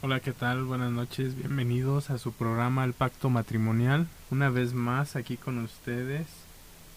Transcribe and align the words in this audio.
Hola, 0.00 0.20
¿qué 0.20 0.32
tal? 0.32 0.62
Buenas 0.62 0.92
noches, 0.92 1.34
bienvenidos 1.34 2.10
a 2.10 2.18
su 2.18 2.30
programa 2.30 2.84
El 2.84 2.92
Pacto 2.92 3.30
Matrimonial. 3.30 4.06
Una 4.30 4.48
vez 4.48 4.72
más 4.72 5.16
aquí 5.16 5.36
con 5.36 5.58
ustedes. 5.58 6.24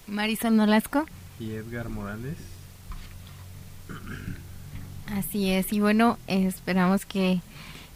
Marisol 0.06 0.56
Nolasco. 0.56 1.08
Y 1.40 1.54
Edgar 1.54 1.90
Morales. 1.90 2.38
Así 5.08 5.50
es, 5.50 5.74
y 5.74 5.79
bueno, 5.79 6.19
esperamos 6.28 7.08
que 7.08 7.42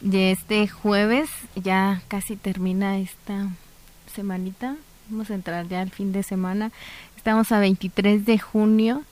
de 0.02 0.32
este 0.32 0.68
jueves 0.68 1.30
ya 1.56 2.02
casi 2.08 2.36
termina 2.36 2.98
esta 2.98 3.50
semanita. 4.12 4.76
Vamos 5.10 5.30
a 5.30 5.36
entrar 5.36 5.68
ya 5.68 5.82
al 5.82 5.92
fin 5.92 6.14
de 6.14 6.24
semana. 6.24 6.72
Estamos 7.16 7.52
a 7.52 7.60
23 7.60 8.26
de 8.26 8.40
junio 8.40 9.04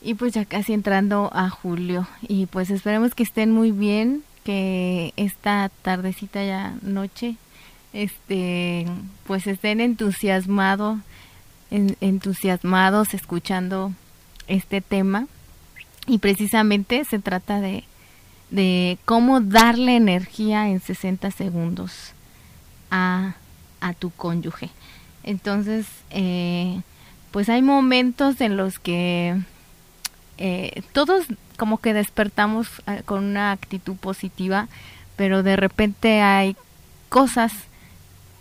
y 0.00 0.14
pues 0.14 0.32
ya 0.32 0.46
casi 0.46 0.72
entrando 0.72 1.28
a 1.34 1.50
julio. 1.50 2.08
Y 2.22 2.46
pues 2.46 2.70
esperemos 2.70 3.14
que 3.14 3.24
estén 3.24 3.52
muy 3.52 3.72
bien, 3.72 4.24
que 4.44 5.12
esta 5.16 5.70
tardecita 5.82 6.44
ya 6.44 6.74
noche, 6.82 7.36
este, 7.92 8.86
pues 9.26 9.46
estén 9.46 9.80
entusiasmados, 9.80 10.98
entusiasmados 11.70 13.14
escuchando 13.14 13.92
este 14.48 14.80
tema. 14.80 15.26
Y 16.06 16.18
precisamente 16.18 17.04
se 17.04 17.18
trata 17.18 17.60
de, 17.60 17.84
de 18.50 18.98
cómo 19.04 19.40
darle 19.40 19.96
energía 19.96 20.68
en 20.68 20.80
60 20.80 21.30
segundos 21.30 22.12
a, 22.90 23.34
a 23.80 23.92
tu 23.94 24.10
cónyuge. 24.10 24.70
Entonces, 25.22 25.86
eh, 26.10 26.80
pues 27.30 27.48
hay 27.48 27.62
momentos 27.62 28.40
en 28.40 28.56
los 28.56 28.78
que 28.78 29.40
eh, 30.38 30.82
todos 30.92 31.26
como 31.62 31.78
que 31.78 31.94
despertamos 31.94 32.66
eh, 32.88 33.02
con 33.04 33.22
una 33.22 33.52
actitud 33.52 33.94
positiva, 33.94 34.66
pero 35.14 35.44
de 35.44 35.54
repente 35.54 36.20
hay 36.20 36.56
cosas 37.08 37.52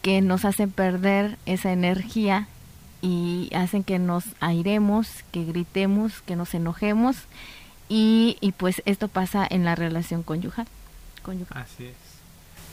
que 0.01 0.21
nos 0.21 0.43
hacen 0.43 0.71
perder 0.71 1.37
esa 1.45 1.71
energía 1.71 2.47
y 2.99 3.51
hacen 3.53 3.83
que 3.83 3.99
nos 3.99 4.23
airemos, 4.39 5.07
que 5.31 5.45
gritemos, 5.45 6.21
que 6.21 6.35
nos 6.35 6.55
enojemos 6.55 7.15
y, 7.89 8.37
y 8.41 8.53
pues 8.53 8.81
esto 8.85 9.07
pasa 9.07 9.45
en 9.47 9.65
la 9.65 9.75
relación 9.75 10.23
conyugal. 10.23 10.65
conyugal. 11.21 11.61
Así 11.61 11.85
es. 11.85 11.95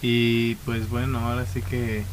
Y 0.00 0.54
pues 0.64 0.88
bueno, 0.88 1.18
ahora 1.18 1.44
sí 1.44 1.60
que 1.60 2.04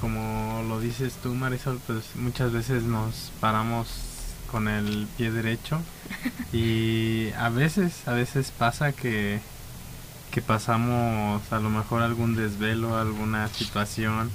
como 0.00 0.64
lo 0.70 0.80
dices 0.80 1.18
tú 1.22 1.34
Marisol, 1.34 1.78
pues 1.86 2.16
muchas 2.16 2.50
veces 2.50 2.84
nos 2.84 3.30
paramos 3.40 4.13
con 4.50 4.68
el 4.68 5.06
pie 5.16 5.30
derecho. 5.30 5.80
Y 6.52 7.30
a 7.38 7.48
veces, 7.48 8.06
a 8.06 8.12
veces 8.12 8.52
pasa 8.56 8.92
que, 8.92 9.40
que 10.30 10.40
pasamos 10.42 11.42
a 11.52 11.58
lo 11.58 11.70
mejor 11.70 12.02
algún 12.02 12.36
desvelo, 12.36 12.96
alguna 12.96 13.48
situación 13.48 14.30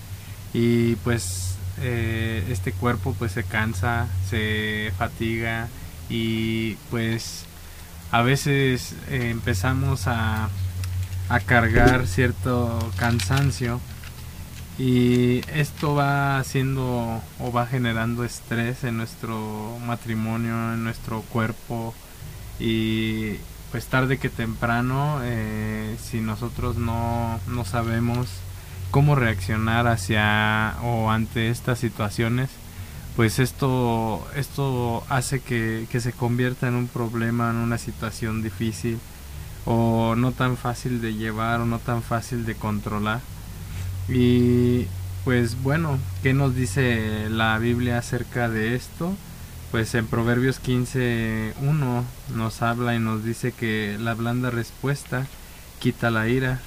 y 0.53 0.95
pues 0.97 1.55
eh, 1.81 2.45
este 2.49 2.71
cuerpo 2.71 3.15
pues 3.17 3.33
se 3.33 3.43
cansa, 3.43 4.07
se 4.29 4.91
fatiga 4.97 5.67
y 6.09 6.75
pues 6.89 7.45
a 8.11 8.21
veces 8.21 8.95
eh, 9.09 9.29
empezamos 9.29 10.07
a, 10.07 10.49
a 11.29 11.39
cargar 11.41 12.07
cierto 12.07 12.91
cansancio 12.97 13.79
y 14.79 15.41
esto 15.53 15.93
va 15.93 16.39
haciendo 16.39 17.21
o 17.39 17.51
va 17.51 17.67
generando 17.67 18.23
estrés 18.23 18.85
en 18.85 18.95
nuestro 18.95 19.77
matrimonio, 19.85 20.73
en 20.73 20.85
nuestro 20.85 21.21
cuerpo. 21.23 21.93
Y 22.61 23.35
pues 23.71 23.87
tarde 23.87 24.17
que 24.17 24.29
temprano 24.29 25.19
eh, 25.23 25.97
si 26.01 26.21
nosotros 26.21 26.77
no, 26.77 27.39
no 27.47 27.65
sabemos 27.65 28.29
cómo 28.89 29.15
reaccionar 29.15 29.85
hacia 29.87 30.77
o 30.81 31.11
ante 31.11 31.49
estas 31.49 31.77
situaciones 31.77 32.49
pues 33.15 33.37
esto 33.37 34.27
esto 34.35 35.03
hace 35.09 35.41
que, 35.41 35.87
que 35.91 35.99
se 35.99 36.13
convierta 36.13 36.67
en 36.67 36.73
un 36.73 36.87
problema 36.87 37.51
en 37.51 37.57
una 37.57 37.77
situación 37.77 38.41
difícil 38.41 38.97
o 39.65 40.15
no 40.15 40.31
tan 40.31 40.57
fácil 40.57 41.01
de 41.01 41.13
llevar 41.13 41.61
o 41.61 41.65
no 41.65 41.77
tan 41.77 42.01
fácil 42.01 42.45
de 42.45 42.55
controlar 42.55 43.21
y 44.09 44.87
pues 45.23 45.61
bueno, 45.61 45.99
¿qué 46.23 46.33
nos 46.33 46.55
dice 46.55 47.29
la 47.29 47.57
Biblia 47.59 47.99
acerca 47.99 48.49
de 48.49 48.75
esto? 48.75 49.13
Pues 49.71 49.93
en 49.93 50.07
Proverbios 50.07 50.61
15.1 50.63 52.03
nos 52.33 52.61
habla 52.63 52.95
y 52.95 52.99
nos 52.99 53.23
dice 53.23 53.51
que 53.51 53.97
la 53.99 54.15
blanda 54.15 54.49
respuesta 54.49 55.27
quita 55.79 56.09
la 56.09 56.27
ira, 56.27 56.59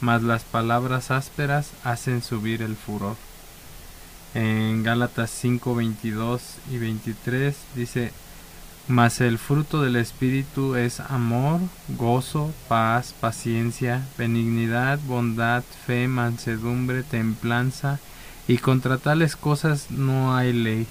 mas 0.00 0.22
las 0.22 0.44
palabras 0.44 1.10
ásperas 1.10 1.70
hacen 1.84 2.22
subir 2.22 2.60
el 2.60 2.76
furor. 2.76 3.16
En 4.34 4.82
Gálatas 4.82 5.32
5.22 5.42 6.40
y 6.70 6.78
23 6.78 7.56
dice, 7.74 8.12
mas 8.90 9.20
el 9.20 9.38
fruto 9.38 9.82
del 9.82 9.94
Espíritu 9.94 10.74
es 10.74 10.98
amor, 10.98 11.60
gozo, 11.96 12.52
paz, 12.68 13.14
paciencia, 13.18 14.04
benignidad, 14.18 14.98
bondad, 15.06 15.62
fe, 15.86 16.08
mansedumbre, 16.08 17.04
templanza, 17.04 18.00
y 18.48 18.58
contra 18.58 18.98
tales 18.98 19.36
cosas 19.36 19.92
no 19.92 20.36
hay 20.36 20.52
ley. 20.52 20.86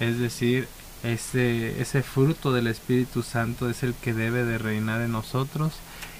Es 0.00 0.18
decir, 0.18 0.66
ese, 1.04 1.80
ese 1.80 2.02
fruto 2.02 2.52
del 2.52 2.66
Espíritu 2.66 3.22
Santo 3.22 3.70
es 3.70 3.84
el 3.84 3.94
que 3.94 4.14
debe 4.14 4.44
de 4.44 4.58
reinar 4.58 5.00
en 5.00 5.12
nosotros 5.12 5.74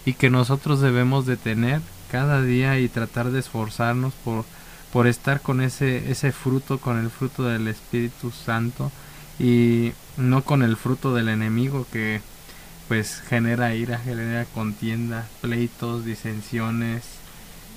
y 0.04 0.14
que 0.14 0.30
nosotros 0.30 0.80
debemos 0.80 1.26
de 1.26 1.36
tener 1.36 1.80
cada 2.12 2.42
día 2.42 2.78
y 2.78 2.88
tratar 2.88 3.30
de 3.32 3.40
esforzarnos 3.40 4.14
por, 4.24 4.44
por 4.92 5.08
estar 5.08 5.40
con 5.40 5.62
ese, 5.62 6.12
ese 6.12 6.30
fruto, 6.30 6.78
con 6.78 6.98
el 6.98 7.10
fruto 7.10 7.42
del 7.42 7.66
Espíritu 7.66 8.30
Santo 8.30 8.92
y 9.40 9.92
no 10.16 10.42
con 10.42 10.62
el 10.62 10.76
fruto 10.76 11.14
del 11.14 11.28
enemigo 11.28 11.86
que 11.92 12.20
pues 12.88 13.20
genera 13.20 13.74
ira, 13.74 13.98
genera 13.98 14.44
contienda, 14.44 15.26
pleitos, 15.40 16.04
disensiones 16.04 17.04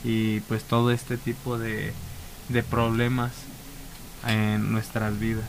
y 0.04 0.42
pues 0.42 0.64
todo 0.64 0.92
este 0.92 1.18
tipo 1.18 1.58
de, 1.58 1.94
de 2.50 2.64
problemas 2.64 3.32
en 4.28 4.72
nuestras 4.72 5.20
vidas. 5.20 5.46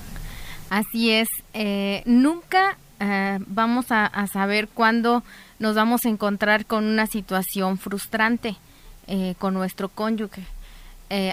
Así 0.70 1.10
es, 1.10 1.28
eh, 1.54 2.02
nunca 2.06 2.76
eh, 3.00 3.38
vamos 3.46 3.86
a, 3.90 4.26
saber 4.32 4.68
cuándo 4.68 5.22
nos 5.58 5.74
vamos 5.74 6.04
a 6.04 6.08
encontrar 6.08 6.66
con 6.66 6.84
una 6.84 7.06
situación 7.06 7.78
frustrante 7.78 8.56
eh, 9.06 9.34
con 9.38 9.54
nuestro 9.54 9.88
cónyuge. 9.88 10.44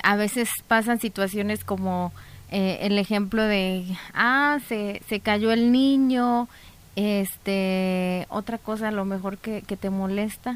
a 0.04 0.16
veces 0.16 0.50
pasan 0.68 1.00
situaciones 1.00 1.64
como 1.64 2.14
eh, 2.54 2.86
el 2.86 3.00
ejemplo 3.00 3.42
de, 3.42 3.84
ah, 4.14 4.60
se, 4.68 5.02
se 5.10 5.20
cayó 5.22 5.52
el 5.52 5.72
niño, 5.72 6.48
este, 6.96 8.28
otra 8.30 8.60
cosa 8.60 8.90
a 8.90 8.92
lo 8.92 9.06
mejor 9.06 9.40
que, 9.40 9.64
que 9.64 9.76
te 9.76 9.90
molesta. 9.90 10.56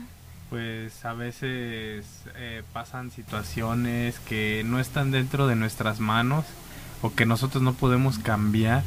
Pues 0.51 1.03
a 1.05 1.13
veces 1.13 2.05
eh, 2.35 2.61
pasan 2.71 3.09
situaciones 3.09 4.19
que 4.19 4.61
no 4.63 4.79
están 4.79 5.09
dentro 5.09 5.47
de 5.47 5.55
nuestras 5.55 5.99
manos 5.99 6.45
o 7.01 7.15
que 7.15 7.25
nosotros 7.25 7.63
no 7.63 7.73
podemos 7.73 8.19
cambiar 8.19 8.83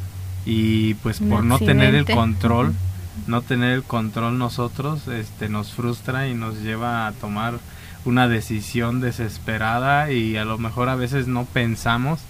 y 0.46 0.94
pues 0.94 1.18
por 1.18 1.42
no 1.42 1.58
tener 1.58 1.96
el 1.96 2.06
control, 2.06 2.74
no 3.26 3.42
tener 3.42 3.72
el 3.72 3.82
control 3.82 4.38
nosotros, 4.38 5.08
este, 5.08 5.48
nos 5.48 5.72
frustra 5.72 6.28
y 6.28 6.34
nos 6.34 6.62
lleva 6.62 7.08
a 7.08 7.12
tomar 7.12 7.58
una 8.04 8.28
decisión 8.28 9.00
desesperada 9.00 10.12
y 10.12 10.36
a 10.36 10.44
lo 10.44 10.58
mejor 10.58 10.88
a 10.88 10.94
veces 10.94 11.26
no 11.26 11.44
pensamos 11.44 12.20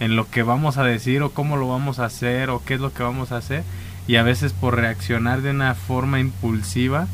en 0.00 0.16
lo 0.16 0.30
que 0.30 0.42
vamos 0.42 0.78
a 0.78 0.84
decir 0.84 1.22
o 1.22 1.30
cómo 1.30 1.56
lo 1.56 1.68
vamos 1.68 1.98
a 1.98 2.06
hacer 2.06 2.50
o 2.50 2.62
qué 2.64 2.74
es 2.74 2.80
lo 2.80 2.92
que 2.92 3.02
vamos 3.02 3.32
a 3.32 3.38
hacer. 3.38 3.64
Y 4.06 4.16
a 4.16 4.22
veces 4.22 4.52
por 4.52 4.76
reaccionar 4.76 5.42
de 5.42 5.50
una 5.50 5.74
forma 5.74 6.20
impulsiva 6.20 7.08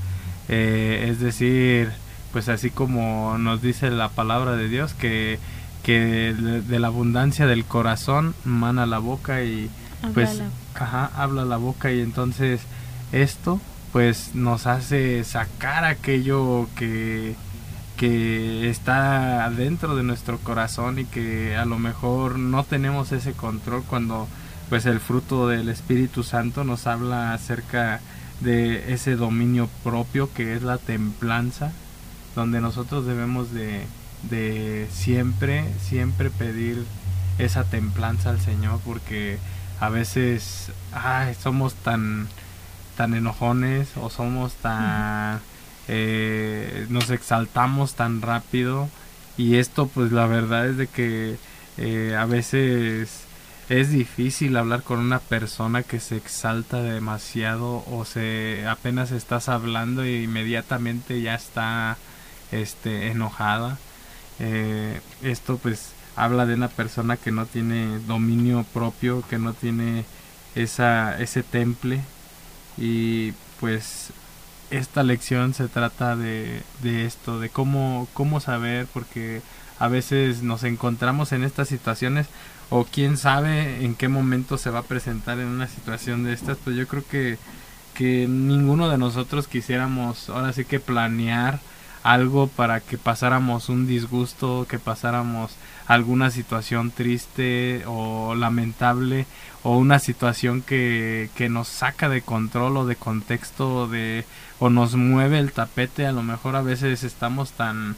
eh, 0.48 1.08
es 1.10 1.20
decir 1.20 1.90
pues 2.32 2.48
así 2.48 2.70
como 2.70 3.38
nos 3.38 3.62
dice 3.62 3.90
la 3.90 4.08
palabra 4.08 4.56
de 4.56 4.68
Dios 4.68 4.92
que, 4.92 5.38
que 5.82 6.34
de, 6.34 6.78
la 6.80 6.88
abundancia 6.88 7.46
del 7.46 7.64
corazón 7.64 8.34
mana 8.44 8.86
la 8.86 8.98
boca 8.98 9.42
y 9.44 9.70
pues 10.12 10.42
ajá, 10.74 11.10
habla 11.16 11.44
la 11.44 11.56
boca. 11.56 11.92
Y 11.92 12.00
entonces 12.00 12.60
esto 13.12 13.60
pues 13.92 14.34
nos 14.34 14.66
hace 14.66 15.22
sacar 15.22 15.84
aquello 15.84 16.66
que 16.76 17.36
que 17.96 18.68
está 18.70 19.48
dentro 19.50 19.94
de 19.96 20.02
nuestro 20.02 20.38
corazón 20.38 20.98
y 20.98 21.04
que 21.04 21.56
a 21.56 21.64
lo 21.64 21.78
mejor 21.78 22.38
no 22.38 22.64
tenemos 22.64 23.12
ese 23.12 23.32
control 23.32 23.84
cuando 23.84 24.28
pues 24.68 24.86
el 24.86 25.00
fruto 25.00 25.48
del 25.48 25.68
Espíritu 25.68 26.22
Santo 26.22 26.64
nos 26.64 26.86
habla 26.86 27.32
acerca 27.34 28.00
de 28.40 28.92
ese 28.92 29.14
dominio 29.14 29.68
propio 29.84 30.32
que 30.32 30.54
es 30.54 30.62
la 30.62 30.78
templanza 30.78 31.72
donde 32.34 32.60
nosotros 32.60 33.06
debemos 33.06 33.52
de, 33.52 33.84
de 34.28 34.88
siempre 34.90 35.64
siempre 35.80 36.30
pedir 36.30 36.84
esa 37.38 37.64
templanza 37.64 38.30
al 38.30 38.40
Señor 38.40 38.80
porque 38.84 39.38
a 39.78 39.88
veces 39.88 40.72
ay, 40.92 41.34
somos 41.40 41.74
tan 41.74 42.26
tan 42.96 43.14
enojones 43.14 43.90
o 43.96 44.10
somos 44.10 44.54
tan 44.54 45.40
eh, 45.88 46.86
nos 46.88 47.10
exaltamos 47.10 47.94
tan 47.94 48.22
rápido 48.22 48.88
y 49.36 49.56
esto 49.56 49.86
pues 49.88 50.12
la 50.12 50.26
verdad 50.26 50.68
es 50.68 50.76
de 50.76 50.86
que 50.86 51.36
eh, 51.76 52.16
a 52.16 52.24
veces 52.24 53.24
es 53.68 53.90
difícil 53.90 54.56
hablar 54.56 54.82
con 54.82 54.98
una 54.98 55.20
persona 55.20 55.82
que 55.82 56.00
se 56.00 56.16
exalta 56.16 56.82
demasiado 56.82 57.84
o 57.90 58.04
se 58.04 58.66
apenas 58.68 59.10
estás 59.10 59.48
hablando 59.48 60.02
e 60.02 60.22
inmediatamente 60.22 61.20
ya 61.22 61.34
está 61.34 61.96
este 62.52 63.08
enojada. 63.08 63.78
Eh, 64.38 65.00
esto 65.22 65.58
pues 65.58 65.92
habla 66.16 66.46
de 66.46 66.54
una 66.54 66.68
persona 66.68 67.16
que 67.16 67.30
no 67.32 67.46
tiene 67.46 67.98
dominio 68.00 68.64
propio 68.72 69.22
que 69.28 69.38
no 69.38 69.52
tiene 69.54 70.04
esa 70.54 71.18
ese 71.20 71.42
temple 71.42 72.00
y 72.76 73.32
pues 73.60 74.12
esta 74.70 75.02
lección 75.02 75.54
se 75.54 75.68
trata 75.68 76.16
de, 76.16 76.62
de 76.82 77.06
esto, 77.06 77.40
de 77.40 77.48
cómo, 77.48 78.08
cómo 78.14 78.40
saber, 78.40 78.86
porque 78.92 79.42
a 79.78 79.88
veces 79.88 80.42
nos 80.42 80.64
encontramos 80.64 81.32
en 81.32 81.44
estas 81.44 81.68
situaciones 81.68 82.26
o 82.70 82.84
quién 82.84 83.16
sabe 83.16 83.84
en 83.84 83.94
qué 83.94 84.08
momento 84.08 84.58
se 84.58 84.70
va 84.70 84.80
a 84.80 84.84
presentar 84.84 85.38
en 85.38 85.46
una 85.46 85.68
situación 85.68 86.24
de 86.24 86.32
estas, 86.32 86.58
pues 86.58 86.76
yo 86.76 86.86
creo 86.86 87.04
que, 87.06 87.38
que 87.94 88.26
ninguno 88.28 88.88
de 88.88 88.98
nosotros 88.98 89.48
quisiéramos 89.48 90.28
ahora 90.28 90.52
sí 90.52 90.64
que 90.64 90.80
planear 90.80 91.60
algo 92.04 92.48
para 92.48 92.80
que 92.80 92.98
pasáramos 92.98 93.70
un 93.70 93.86
disgusto, 93.86 94.66
que 94.68 94.78
pasáramos 94.78 95.56
alguna 95.86 96.30
situación 96.30 96.90
triste 96.90 97.82
o 97.86 98.34
lamentable 98.34 99.26
o 99.62 99.78
una 99.78 99.98
situación 99.98 100.60
que, 100.60 101.30
que 101.34 101.48
nos 101.48 101.66
saca 101.66 102.10
de 102.10 102.20
control 102.20 102.76
o 102.76 102.86
de 102.86 102.96
contexto 102.96 103.88
de 103.88 104.26
o 104.60 104.68
nos 104.68 104.94
mueve 104.96 105.38
el 105.38 105.52
tapete. 105.52 106.06
A 106.06 106.12
lo 106.12 106.22
mejor 106.22 106.56
a 106.56 106.62
veces 106.62 107.04
estamos 107.04 107.52
tan 107.52 107.96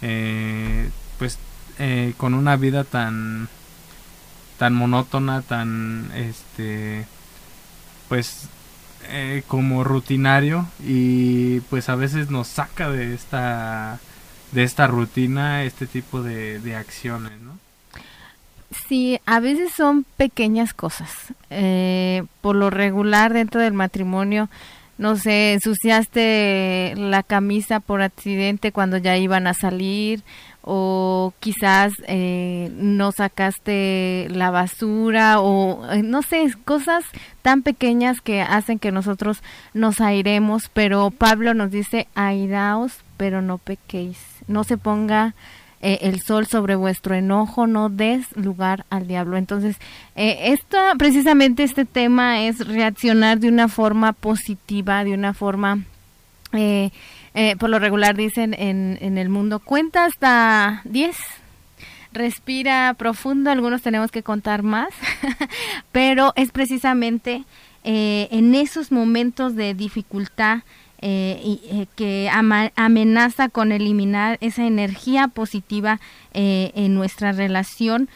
eh, 0.00 0.88
pues 1.18 1.38
eh, 1.80 2.14
con 2.16 2.34
una 2.34 2.56
vida 2.56 2.84
tan 2.84 3.48
tan 4.58 4.74
monótona 4.74 5.42
tan 5.42 6.12
este 6.14 7.04
pues 8.08 8.48
eh, 9.08 9.42
como 9.46 9.84
rutinario 9.84 10.66
y 10.84 11.60
pues 11.60 11.88
a 11.88 11.96
veces 11.96 12.30
nos 12.30 12.48
saca 12.48 12.90
de 12.90 13.14
esta 13.14 13.98
de 14.52 14.62
esta 14.64 14.86
rutina 14.86 15.64
este 15.64 15.86
tipo 15.86 16.22
de, 16.22 16.76
acciones, 16.76 17.40
¿no? 17.40 17.58
Sí, 18.88 19.20
a 19.26 19.40
veces 19.40 19.72
son 19.72 20.04
pequeñas 20.16 20.74
cosas. 20.74 21.10
Eh, 21.50 22.24
por 22.40 22.56
lo 22.56 22.70
regular 22.70 23.32
dentro 23.32 23.60
del 23.60 23.72
matrimonio, 23.72 24.48
no 24.98 25.16
sé, 25.16 25.54
ensuciaste 25.54 26.94
la 26.96 27.22
camisa 27.22 27.80
por 27.80 28.02
accidente 28.02 28.70
cuando 28.70 28.96
ya 28.96 29.16
iban 29.16 29.46
a 29.46 29.54
salir 29.54 30.22
o 30.72 31.34
quizás 31.40 31.92
eh, 32.06 32.70
no 32.76 33.10
sacaste 33.10 34.28
la 34.30 34.52
basura 34.52 35.40
o 35.40 35.84
eh, 35.90 36.04
no 36.04 36.22
sé, 36.22 36.46
cosas 36.64 37.02
tan 37.42 37.62
pequeñas 37.62 38.20
que 38.20 38.40
hacen 38.40 38.78
que 38.78 38.92
nosotros 38.92 39.42
nos 39.74 40.00
airemos, 40.00 40.70
pero 40.72 41.10
Pablo 41.10 41.54
nos 41.54 41.72
dice, 41.72 42.06
airaos, 42.14 43.00
pero 43.16 43.42
no 43.42 43.58
pequéis, 43.58 44.16
no 44.46 44.62
se 44.62 44.78
ponga 44.78 45.34
eh, 45.80 45.98
el 46.02 46.20
sol 46.22 46.46
sobre 46.46 46.76
vuestro 46.76 47.16
enojo, 47.16 47.66
no 47.66 47.88
des 47.88 48.24
lugar 48.36 48.84
al 48.90 49.08
diablo. 49.08 49.38
Entonces, 49.38 49.76
eh, 50.14 50.56
precisamente 50.98 51.64
este 51.64 51.84
tema 51.84 52.42
es 52.42 52.64
reaccionar 52.64 53.40
de 53.40 53.48
una 53.48 53.66
forma 53.66 54.12
positiva, 54.12 55.02
de 55.02 55.14
una 55.14 55.34
forma, 55.34 55.82
eh, 56.52 56.92
eh, 57.34 57.56
por 57.56 57.70
lo 57.70 57.78
regular 57.78 58.16
dicen 58.16 58.54
en, 58.54 58.98
en 59.00 59.18
el 59.18 59.28
mundo, 59.28 59.60
cuenta 59.60 60.04
hasta 60.04 60.82
10, 60.84 61.16
respira 62.12 62.94
profundo, 62.98 63.50
algunos 63.50 63.82
tenemos 63.82 64.10
que 64.10 64.22
contar 64.22 64.62
más, 64.62 64.88
pero 65.92 66.32
es 66.36 66.50
precisamente 66.52 67.44
en 67.82 68.54
esos 68.54 68.92
momentos 68.92 69.56
de 69.56 69.72
dificultad, 69.72 70.58
eh, 71.02 71.40
y, 71.42 71.60
eh, 71.70 71.86
que 71.96 72.30
amenaza 72.76 73.48
con 73.48 73.72
eliminar 73.72 74.36
esa 74.42 74.66
energía 74.66 75.28
positiva 75.28 75.98
eh, 76.34 76.72
en 76.74 76.94
nuestra 76.94 77.32
relación, 77.32 78.08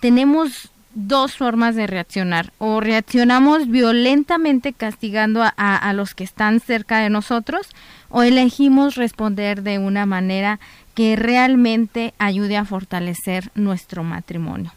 tenemos 0.00 0.70
dos 0.94 1.36
formas 1.36 1.76
de 1.76 1.86
reaccionar. 1.86 2.52
O 2.58 2.80
reaccionamos 2.80 3.68
violentamente 3.68 4.72
castigando 4.72 5.42
a, 5.44 5.48
a, 5.48 5.92
los 5.92 6.14
que 6.14 6.24
están 6.24 6.58
cerca 6.58 6.98
de 6.98 7.08
nosotros, 7.08 7.68
o 8.10 8.22
elegimos 8.22 8.96
responder 8.96 9.62
de 9.62 9.78
una 9.78 10.04
manera 10.04 10.60
que 10.94 11.16
realmente 11.16 12.12
ayude 12.18 12.56
a 12.56 12.64
fortalecer 12.64 13.50
nuestro 13.54 14.04
matrimonio. 14.04 14.72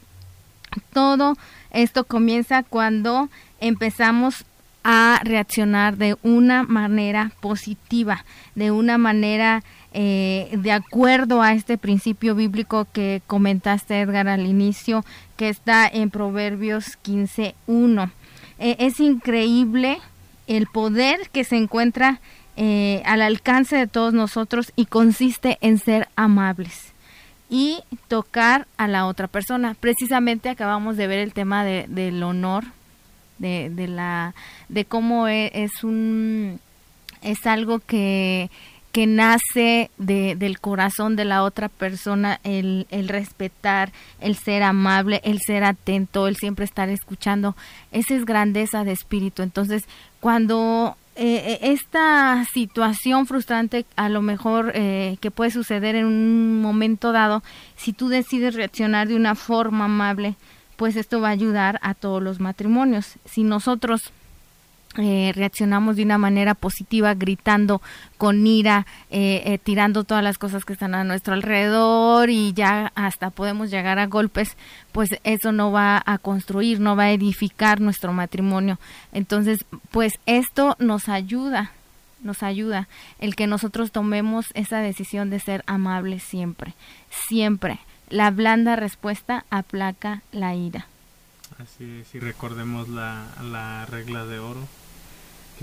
Todo 0.94 1.35
esto 1.71 2.06
comienza 2.06 2.63
cuando 2.63 3.30
empezamos 3.59 4.45
a 4.83 5.19
reaccionar 5.24 5.97
de 5.97 6.18
una 6.24 6.63
manera 6.63 7.31
positiva, 7.39 8.25
de 8.56 8.71
una 8.71 8.97
manera 8.97 9.63
eh, 9.94 10.50
de 10.57 10.71
acuerdo 10.71 11.41
a 11.41 11.53
este 11.53 11.77
principio 11.77 12.36
bíblico 12.36 12.88
que 12.91 13.21
comentaste 13.27 14.01
Edgar 14.01 14.27
al 14.27 14.45
inicio, 14.45 15.06
que 15.38 15.50
está 15.50 15.88
en 15.88 16.09
Proverbios 16.09 16.97
15.1. 17.03 18.12
Eh, 18.59 18.75
es 18.79 19.00
increíble 19.00 20.00
el 20.47 20.68
poder 20.68 21.29
que 21.31 21.44
se 21.44 21.56
encuentra 21.56 22.19
eh, 22.55 23.01
al 23.05 23.21
alcance 23.21 23.75
de 23.75 23.88
todos 23.88 24.13
nosotros 24.13 24.71
y 24.75 24.85
consiste 24.85 25.57
en 25.61 25.79
ser 25.79 26.07
amables 26.15 26.94
y 27.50 27.79
tocar 28.07 28.67
a 28.77 28.88
la 28.88 29.05
otra 29.05 29.27
persona. 29.27 29.75
Precisamente 29.79 30.50
acabamos 30.50 30.97
de 30.97 31.07
ver 31.07 31.19
el 31.19 31.33
tema 31.33 31.63
de, 31.63 31.85
del 31.88 32.21
honor 32.23 32.63
de, 33.38 33.69
de 33.69 33.88
la 33.88 34.33
de 34.69 34.85
cómo 34.85 35.27
e, 35.27 35.51
es, 35.53 35.83
un 35.83 36.59
es 37.21 37.45
algo 37.45 37.79
que 37.79 38.50
que 38.94 39.07
nace 39.07 39.89
de, 39.97 40.35
del 40.35 40.59
corazón 40.59 41.15
de 41.15 41.25
la 41.25 41.41
otra 41.44 41.67
persona, 41.67 42.39
el, 42.44 42.85
el, 42.91 43.09
respetar, 43.09 43.91
el 44.21 44.38
ser 44.38 44.61
amable, 44.61 45.19
el 45.23 45.41
ser 45.41 45.63
atento, 45.63 46.27
el 46.27 46.35
siempre 46.35 46.63
estar 46.63 46.89
escuchando. 46.89 47.55
Esa 47.91 48.13
es 48.13 48.23
grandeza 48.23 48.83
de 48.83 48.91
espíritu. 48.91 49.41
Entonces, 49.41 49.85
cuando 50.19 50.95
eh, 51.15 51.60
e, 51.62 51.71
esta 51.71 52.44
situación 52.54 53.27
frustrante, 53.27 53.86
a 53.95 54.10
lo 54.10 54.21
mejor 54.21 54.71
eh, 54.74 55.17
que 55.22 55.32
puede 55.32 55.51
suceder 55.51 55.96
en 55.96 56.05
un 56.05 56.62
momento 56.62 57.12
dado, 57.12 57.43
si 57.75 57.93
tú 57.93 58.10
decides 58.10 58.55
reaccionar 58.55 59.08
de 59.08 59.15
una 59.15 59.36
forma 59.36 59.86
amable, 59.86 60.36
pues 60.75 60.96
esto 60.96 61.22
va 61.22 61.29
a 61.29 61.32
ayudar 61.32 61.79
a 61.84 61.93
todos 61.93 62.22
los 62.22 62.39
matrimonios. 62.39 63.15
Si 63.25 63.43
nosotros 63.43 64.12
eh, 64.97 65.31
reaccionamos 65.35 65.95
de 65.95 66.03
una 66.03 66.17
manera 66.17 66.53
positiva, 66.53 67.15
gritando 67.15 67.81
con 68.17 68.45
ira, 68.45 68.85
eh, 69.09 69.41
eh, 69.45 69.57
tirando 69.57 70.03
todas 70.03 70.23
las 70.23 70.38
cosas 70.38 70.65
que 70.65 70.73
están 70.73 70.93
a 70.93 71.03
nuestro 71.03 71.33
alrededor 71.33 72.29
y 72.29 72.53
ya 72.53 72.91
hasta 72.93 73.31
podemos 73.31 73.71
llegar 73.71 73.97
a 73.97 74.05
golpes, 74.05 74.55
pues 74.91 75.09
eso 75.23 75.51
no 75.51 75.71
va 75.71 76.01
a 76.05 76.17
construir, 76.19 76.79
no 76.79 76.95
va 76.95 77.05
a 77.05 77.12
edificar 77.12 77.81
nuestro 77.81 78.13
matrimonio. 78.13 78.79
Entonces, 79.12 79.65
pues 79.89 80.13
esto 80.27 80.75
nos 80.77 81.09
ayuda, 81.09 81.71
nos 82.21 82.43
ayuda 82.43 82.88
el 83.19 83.35
que 83.35 83.47
nosotros 83.47 83.91
tomemos 83.91 84.51
esa 84.53 84.79
decisión 84.79 85.31
de 85.31 85.39
ser 85.39 85.63
amables 85.65 86.21
siempre, 86.21 86.75
siempre 87.09 87.79
la 88.09 88.29
blanda 88.29 88.75
respuesta 88.75 89.43
aplaca 89.50 90.21
la 90.31 90.53
ira. 90.53 90.85
Así 91.57 92.01
es, 92.01 92.13
y 92.13 92.19
recordemos 92.19 92.89
la, 92.89 93.25
la 93.41 93.85
regla 93.88 94.25
de 94.25 94.38
oro 94.38 94.67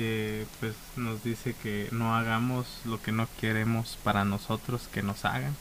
que 0.01 0.47
pues 0.61 0.75
nos 0.97 1.23
dice 1.23 1.55
que 1.63 1.89
no 1.93 2.17
hagamos 2.17 2.67
lo 2.87 3.03
que 3.03 3.13
no 3.13 3.29
queremos 3.39 3.99
para 4.03 4.25
nosotros 4.25 4.89
que 4.91 5.03
nos 5.03 5.27
hagan. 5.27 5.55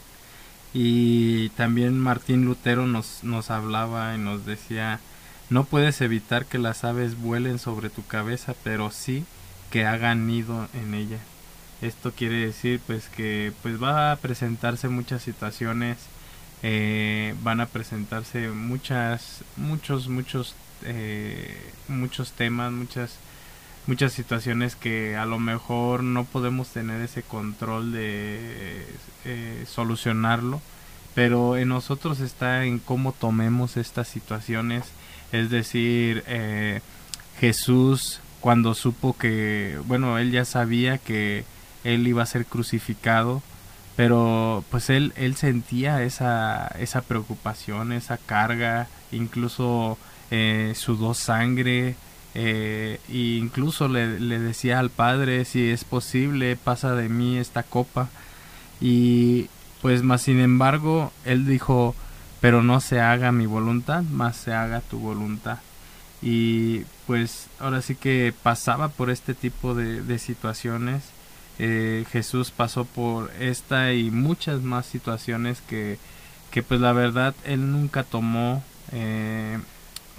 Y 0.73 1.49
también 1.49 1.99
Martín 1.99 2.45
Lutero 2.45 2.87
nos, 2.87 3.21
nos 3.25 3.51
hablaba 3.51 4.15
y 4.15 4.17
nos 4.17 4.45
decía, 4.45 5.01
no 5.49 5.65
puedes 5.65 5.99
evitar 5.99 6.45
que 6.45 6.57
las 6.57 6.85
aves 6.85 7.19
vuelen 7.19 7.59
sobre 7.59 7.89
tu 7.89 8.05
cabeza, 8.05 8.55
pero 8.63 8.91
sí 8.91 9.25
que 9.71 9.85
hagan 9.85 10.25
nido 10.25 10.69
en 10.73 10.93
ella. 10.93 11.19
Esto 11.81 12.13
quiere 12.13 12.37
decir 12.37 12.79
pues 12.87 13.09
que 13.09 13.51
pues 13.61 13.81
va 13.83 14.13
a 14.13 14.15
presentarse 14.15 14.87
muchas 14.87 15.21
situaciones 15.21 15.97
eh, 16.63 17.35
van 17.41 17.59
a 17.61 17.67
presentarse 17.67 18.49
muchas 18.49 19.43
muchos 19.57 20.09
muchos 20.09 20.55
eh, 20.83 21.57
muchos 21.87 22.33
temas 22.33 22.71
muchas 22.71 23.17
muchas 23.89 24.13
situaciones 24.13 24.75
que 24.75 25.17
a 25.17 25.25
lo 25.25 25.39
mejor 25.39 26.03
no 26.03 26.23
podemos 26.23 26.69
tener 26.69 27.01
ese 27.01 27.23
control 27.23 27.91
de 27.91 28.85
eh, 29.25 29.65
solucionarlo 29.67 30.61
pero 31.15 31.57
en 31.57 31.69
nosotros 31.69 32.19
está 32.21 32.63
en 32.65 32.79
cómo 32.79 33.11
tomemos 33.11 33.77
estas 33.77 34.07
situaciones. 34.07 34.85
Es 35.33 35.49
decir 35.49 36.23
Jesús 37.39 38.21
cuando 38.39 38.73
supo 38.73 39.17
que 39.17 39.79
bueno 39.85 40.17
él 40.17 40.31
ya 40.31 40.45
sabía 40.45 40.97
que 40.97 41.43
él 41.83 42.07
iba 42.07 42.23
a 42.23 42.27
ser 42.27 42.45
crucificado, 42.45 43.41
pero 43.95 44.63
pues 44.69 44.89
él, 44.89 45.13
él 45.15 45.35
sentía 45.35 46.03
esa, 46.03 46.67
esa 46.79 47.01
preocupación, 47.01 47.91
esa 47.91 48.17
carga, 48.17 48.87
incluso 49.11 49.97
eh, 50.31 50.73
sudó 50.75 51.13
sangre, 51.13 51.95
eh, 52.35 52.99
e 53.09 53.37
incluso 53.37 53.87
le, 53.87 54.07
decía 54.07 54.79
al 54.79 54.89
padre 54.89 55.45
si 55.45 55.69
es 55.69 55.83
posible 55.83 56.55
pasa 56.55 56.93
de 56.93 57.09
mí 57.09 57.37
esta 57.37 57.63
copa 57.63 58.09
y 58.79 59.47
pues 59.81 60.03
más 60.03 60.21
sin 60.21 60.39
embargo 60.39 61.11
él 61.25 61.45
dijo 61.45 61.95
pero 62.39 62.61
no 62.61 62.81
se 62.81 63.01
haga 63.01 63.31
mi 63.31 63.45
voluntad 63.45 64.03
más 64.03 64.37
se 64.37 64.53
haga 64.53 64.81
tu 64.81 64.99
voluntad 64.99 65.59
y 66.21 66.81
pues 67.07 67.47
ahora 67.59 67.81
sí 67.81 67.95
que 67.95 68.33
pasaba 68.43 68.89
por 68.89 69.09
este 69.09 69.33
tipo 69.33 69.73
de, 69.73 70.19
situaciones. 70.19 71.03
Eh, 71.57 72.05
Jesús 72.11 72.51
pasó 72.51 72.85
por 72.85 73.31
esta 73.39 73.93
y 73.93 74.11
muchas 74.11 74.61
más 74.61 74.85
situaciones 74.85 75.61
que, 75.61 75.97
que 76.51 76.63
pues 76.63 76.79
la 76.79 76.93
verdad 76.93 77.35
él 77.45 77.71
nunca 77.71 78.03
tomó 78.03 78.63
eh, 78.91 79.59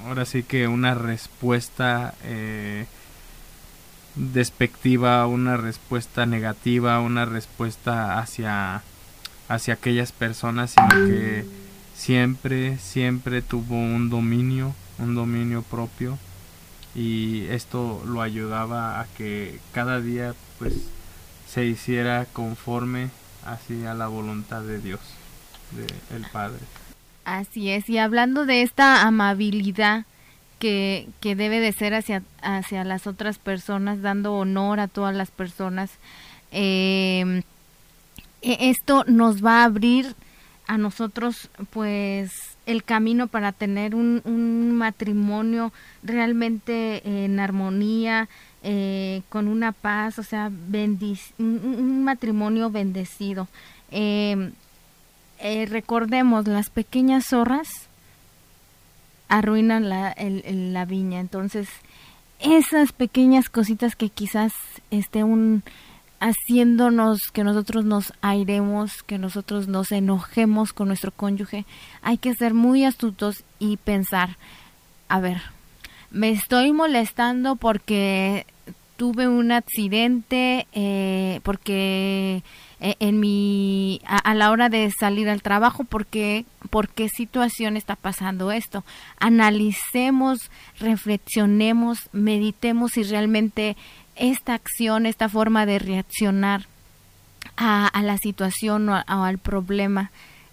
ahora 0.06 0.24
sí 0.24 0.42
que 0.42 0.68
una 0.68 0.94
respuesta 0.94 2.14
eh, 2.24 2.86
despectiva, 4.14 5.26
una 5.26 5.56
respuesta 5.56 6.26
negativa, 6.26 7.00
una 7.00 7.24
respuesta 7.24 8.18
hacia, 8.18 8.82
hacia 9.48 9.74
aquellas 9.74 10.12
personas, 10.12 10.72
sino 10.72 11.06
que 11.06 11.44
siempre, 11.94 12.78
siempre 12.78 13.42
tuvo 13.42 13.76
un 13.76 14.10
dominio, 14.10 14.74
un 14.98 15.14
dominio 15.14 15.62
propio 15.62 16.18
y 16.94 17.46
esto 17.48 18.02
lo 18.06 18.22
ayudaba 18.22 19.00
a 19.00 19.06
que 19.16 19.60
cada 19.72 20.00
día 20.00 20.34
pues 20.58 20.74
se 21.48 21.64
hiciera 21.64 22.26
conforme 22.32 23.10
hacia 23.44 23.94
la 23.94 24.08
voluntad 24.08 24.62
de 24.62 24.78
Dios, 24.78 25.00
de 25.72 25.86
el 26.16 26.24
Padre. 26.30 26.60
Así 27.24 27.70
es, 27.70 27.88
y 27.88 27.98
hablando 27.98 28.46
de 28.46 28.62
esta 28.62 29.02
amabilidad 29.02 30.04
que, 30.58 31.08
que 31.20 31.36
debe 31.36 31.60
de 31.60 31.72
ser 31.72 31.94
hacia, 31.94 32.22
hacia 32.42 32.84
las 32.84 33.06
otras 33.06 33.38
personas, 33.38 34.02
dando 34.02 34.34
honor 34.34 34.80
a 34.80 34.88
todas 34.88 35.14
las 35.14 35.30
personas, 35.30 35.90
eh, 36.52 37.42
esto 38.42 39.04
nos 39.06 39.44
va 39.44 39.62
a 39.62 39.64
abrir 39.64 40.14
a 40.66 40.78
nosotros 40.78 41.50
pues 41.70 42.56
el 42.66 42.84
camino 42.84 43.26
para 43.26 43.52
tener 43.52 43.94
un, 43.94 44.22
un 44.24 44.72
matrimonio 44.76 45.72
realmente 46.02 47.24
en 47.24 47.40
armonía, 47.40 48.28
eh, 48.62 49.22
con 49.30 49.48
una 49.48 49.72
paz, 49.72 50.18
o 50.18 50.22
sea, 50.22 50.50
un, 51.38 52.04
matrimonio 52.04 52.70
bendecido. 52.70 53.48
Eh, 53.90 54.52
eh, 55.40 55.66
recordemos, 55.66 56.46
las 56.46 56.70
pequeñas 56.70 57.26
zorras 57.26 57.68
arruinan 59.28 59.88
la, 59.88 60.14
la 60.16 60.84
viña. 60.84 61.20
Entonces, 61.20 61.68
esas 62.40 62.92
pequeñas 62.92 63.48
cositas 63.48 63.96
que 63.96 64.08
quizás 64.08 64.52
esté 64.90 65.24
un 65.24 65.62
haciéndonos 66.20 67.30
que 67.32 67.44
nosotros 67.44 67.84
nos 67.84 68.12
airemos, 68.20 69.02
que 69.02 69.18
nosotros 69.18 69.68
nos 69.68 69.90
enojemos 69.90 70.74
con 70.74 70.88
nuestro 70.88 71.12
cónyuge, 71.12 71.64
hay 72.02 72.18
que 72.18 72.34
ser 72.34 72.52
muy 72.52 72.84
astutos 72.84 73.42
y 73.58 73.78
pensar, 73.78 74.36
a 75.08 75.18
ver, 75.20 75.40
me 76.10 76.30
estoy 76.30 76.72
molestando 76.72 77.56
porque 77.56 78.46
tuve 78.96 79.28
un 79.28 79.50
accidente, 79.50 80.66
eh, 80.72 81.40
porque 81.42 82.42
eh, 82.80 82.96
en 83.00 83.20
mi 83.20 84.00
a, 84.06 84.34
la 84.34 84.50
hora 84.50 84.68
de 84.68 84.90
salir 84.90 85.28
al 85.28 85.42
trabajo 85.42 85.84
porque 85.84 86.44
por 86.70 86.88
qué 86.88 87.08
situación 87.08 87.76
está 87.76 87.96
pasando 87.96 88.52
esto 88.52 88.84
analicemos 89.18 90.50
reflexionemos 90.78 92.08
meditemos 92.12 92.92
si 92.92 93.02
realmente 93.02 93.76
esta 94.16 94.54
acción 94.54 95.06
esta 95.06 95.28
forma 95.28 95.66
de 95.66 95.78
reaccionar 95.78 96.66
a, 97.56 98.02
la 98.02 98.16
situación 98.16 98.88
o, 98.88 99.02
al 99.06 99.38
problema 99.38 100.10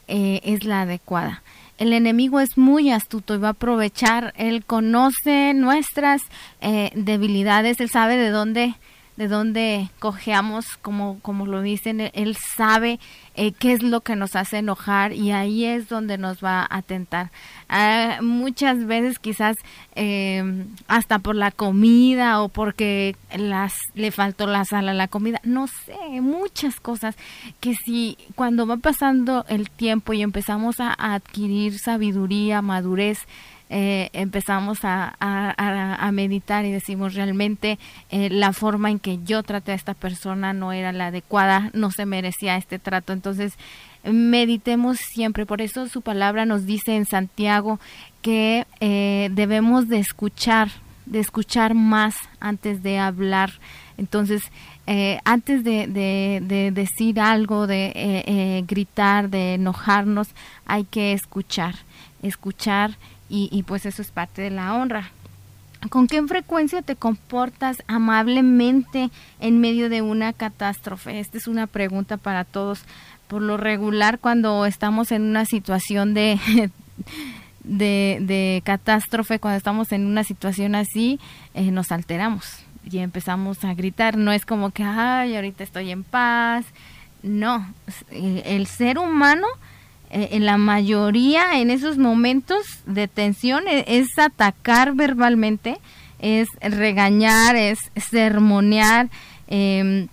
eh, 0.07 0.41
es 0.43 0.63
la 0.63 0.81
adecuada. 0.81 1.41
El 1.77 1.93
enemigo 1.93 2.39
es 2.39 2.57
muy 2.57 2.91
astuto 2.91 3.35
y 3.35 3.37
va 3.37 3.49
a 3.49 3.51
aprovechar, 3.51 4.33
él 4.35 4.65
conoce 4.65 5.53
nuestras 5.53 6.21
eh, 6.59 6.91
debilidades, 6.95 7.79
él 7.79 7.89
sabe 7.89 8.17
de 8.17 8.29
dónde 8.29 8.75
de 9.17 9.27
dónde 9.27 9.89
cojeamos, 9.99 10.77
como, 10.77 11.19
como 11.21 11.45
lo 11.45 11.61
dicen, 11.61 12.11
Él 12.13 12.37
sabe 12.37 12.99
eh, 13.35 13.51
qué 13.51 13.73
es 13.73 13.83
lo 13.83 14.01
que 14.01 14.15
nos 14.15 14.35
hace 14.35 14.59
enojar 14.59 15.11
y 15.11 15.31
ahí 15.31 15.65
es 15.65 15.89
donde 15.89 16.17
nos 16.17 16.43
va 16.43 16.65
a 16.69 16.81
tentar. 16.83 17.31
Ah, 17.67 18.19
muchas 18.21 18.85
veces 18.85 19.19
quizás 19.19 19.57
eh, 19.95 20.65
hasta 20.87 21.19
por 21.19 21.35
la 21.35 21.51
comida 21.51 22.41
o 22.41 22.49
porque 22.49 23.15
las, 23.35 23.73
le 23.95 24.11
faltó 24.11 24.45
la 24.45 24.65
sal 24.65 24.87
a 24.87 24.93
la 24.93 25.07
comida, 25.07 25.41
no 25.43 25.67
sé, 25.67 26.21
muchas 26.21 26.79
cosas 26.79 27.15
que 27.59 27.73
si 27.73 28.17
cuando 28.35 28.67
va 28.67 28.77
pasando 28.77 29.45
el 29.49 29.69
tiempo 29.69 30.13
y 30.13 30.21
empezamos 30.21 30.79
a 30.79 30.93
adquirir 30.93 31.79
sabiduría, 31.79 32.61
madurez, 32.61 33.19
eh, 33.69 34.09
empezamos 34.13 34.79
a, 34.83 35.15
a, 35.19 36.11
meditar 36.13 36.63
y 36.63 36.71
decimos 36.71 37.15
realmente 37.15 37.77
eh, 38.09 38.29
la 38.29 38.53
forma 38.53 38.89
en 38.89 38.99
que 38.99 39.19
yo 39.25 39.43
traté 39.43 39.73
a 39.73 39.75
esta 39.75 39.93
persona 39.93 40.53
no 40.53 40.71
era 40.71 40.93
la 40.93 41.07
adecuada, 41.07 41.69
no 41.73 41.91
se 41.91 42.05
merecía 42.05 42.55
este 42.55 42.79
trato. 42.79 43.11
Entonces, 43.11 43.57
meditemos 44.05 44.99
siempre. 44.99 45.45
Por 45.45 45.61
eso 45.61 45.87
su 45.89 46.01
palabra 46.01 46.45
nos 46.45 46.65
dice 46.65 46.95
en 46.95 47.05
Santiago 47.05 47.79
que 48.21 48.65
eh, 48.79 49.29
debemos 49.33 49.89
de 49.89 49.99
escuchar, 49.99 50.69
de 51.05 51.19
escuchar 51.19 51.73
más 51.73 52.15
antes 52.39 52.83
de 52.83 52.99
hablar. 52.99 53.51
Entonces, 53.97 54.43
antes 55.25 55.65
de, 55.65 55.87
de, 55.87 56.39
de, 56.41 56.71
decir 56.71 57.19
algo, 57.19 57.67
de 57.67 58.63
gritar, 58.65 59.29
de 59.29 59.55
enojarnos, 59.55 60.29
hay 60.65 60.85
que 60.85 61.11
escuchar, 61.11 61.75
escuchar 62.21 62.95
y, 63.29 63.63
pues 63.63 63.85
eso 63.85 64.01
es 64.01 64.11
parte 64.11 64.41
de 64.41 64.49
la 64.49 64.73
honra. 64.73 65.11
¿Con 65.89 66.07
qué 66.07 66.21
frecuencia 66.23 66.81
te 66.81 66.95
comportas 66.95 67.83
amablemente 67.87 69.09
en 69.39 69.59
medio 69.59 69.89
de 69.89 70.01
una 70.01 70.33
catástrofe? 70.33 71.19
Esta 71.19 71.37
es 71.37 71.47
una 71.47 71.67
pregunta 71.67 72.17
para 72.17 72.45
todos. 72.45 72.83
Por 73.27 73.41
lo 73.41 73.57
regular, 73.57 74.19
cuando 74.19 74.65
estamos 74.65 75.11
en 75.11 75.23
una 75.23 75.45
situación 75.45 76.13
de, 76.13 76.39
de, 77.63 78.61
catástrofe, 78.65 79.39
cuando 79.39 79.57
estamos 79.57 79.91
en 79.91 80.05
una 80.05 80.23
situación 80.23 80.73
así, 80.73 81.19
eh, 81.53 81.71
nos 81.71 81.91
alteramos 81.91 82.63
y 82.89 82.99
empezamos 82.99 83.63
a 83.65 83.73
gritar. 83.73 84.17
No 84.17 84.31
es 84.31 84.45
como 84.45 84.71
que, 84.71 84.83
ay, 84.83 85.35
ahorita 85.35 85.63
estoy 85.63 85.91
en 85.91 86.03
paz. 86.03 86.65
No, 87.21 87.67
el 88.09 88.67
ser 88.67 88.97
humano 88.97 89.47
eh, 89.47 89.76
en 90.09 90.45
la 90.45 90.57
mayoría 90.57 91.59
en 91.59 91.69
esos 91.69 91.97
momentos 91.97 92.65
de 92.85 93.07
tensión 93.07 93.67
e, 93.67 93.85
es, 93.87 94.17
atacar 94.17 94.93
verbalmente, 94.93 95.77
es 96.19 96.47
regañar, 96.61 97.55
es 97.55 97.79
sermonear 97.95 99.09
em, 99.47 100.07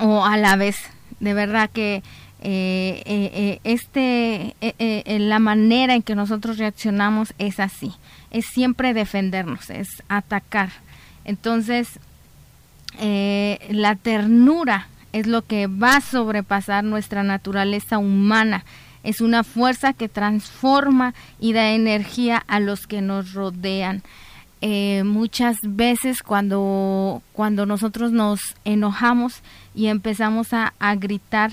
o 0.00 0.24
a 0.24 0.36
la 0.36 0.56
vez. 0.56 0.76
De 1.20 1.34
verdad 1.34 1.70
que 1.70 2.02
eh, 2.42 3.02
eh, 3.04 3.60
este, 3.64 4.54
la 5.06 5.38
manera 5.38 5.94
en 5.94 6.02
que 6.02 6.14
nosotros 6.14 6.58
reaccionamos 6.58 7.34
es 7.38 7.60
así, 7.60 7.92
es 8.30 8.46
siempre 8.46 8.94
defendernos, 8.94 9.70
es 9.70 10.02
atacar. 10.08 10.70
Entonces, 11.24 12.00
la 12.98 13.94
ternura 13.96 14.88
es 15.12 15.26
lo 15.26 15.42
que 15.42 15.66
va 15.66 15.96
a 15.96 16.00
sobrepasar 16.00 16.84
nuestra 16.84 17.22
naturaleza 17.22 17.98
humana 17.98 18.64
es 19.02 19.20
una 19.20 19.44
fuerza 19.44 19.92
que 19.92 20.08
transforma 20.08 21.14
y 21.38 21.52
da 21.52 21.70
energía 21.70 22.42
a 22.46 22.60
los 22.60 22.86
que 22.86 23.00
nos 23.00 23.32
rodean. 23.32 24.02
Eh, 24.62 25.04
muchas 25.04 25.56
veces 25.62 26.22
cuando, 26.22 27.22
cuando 27.32 27.64
nosotros 27.64 28.12
nos 28.12 28.56
enojamos 28.66 29.40
y 29.74 29.86
empezamos 29.86 30.48
a, 30.52 30.74
gritar, 30.96 31.52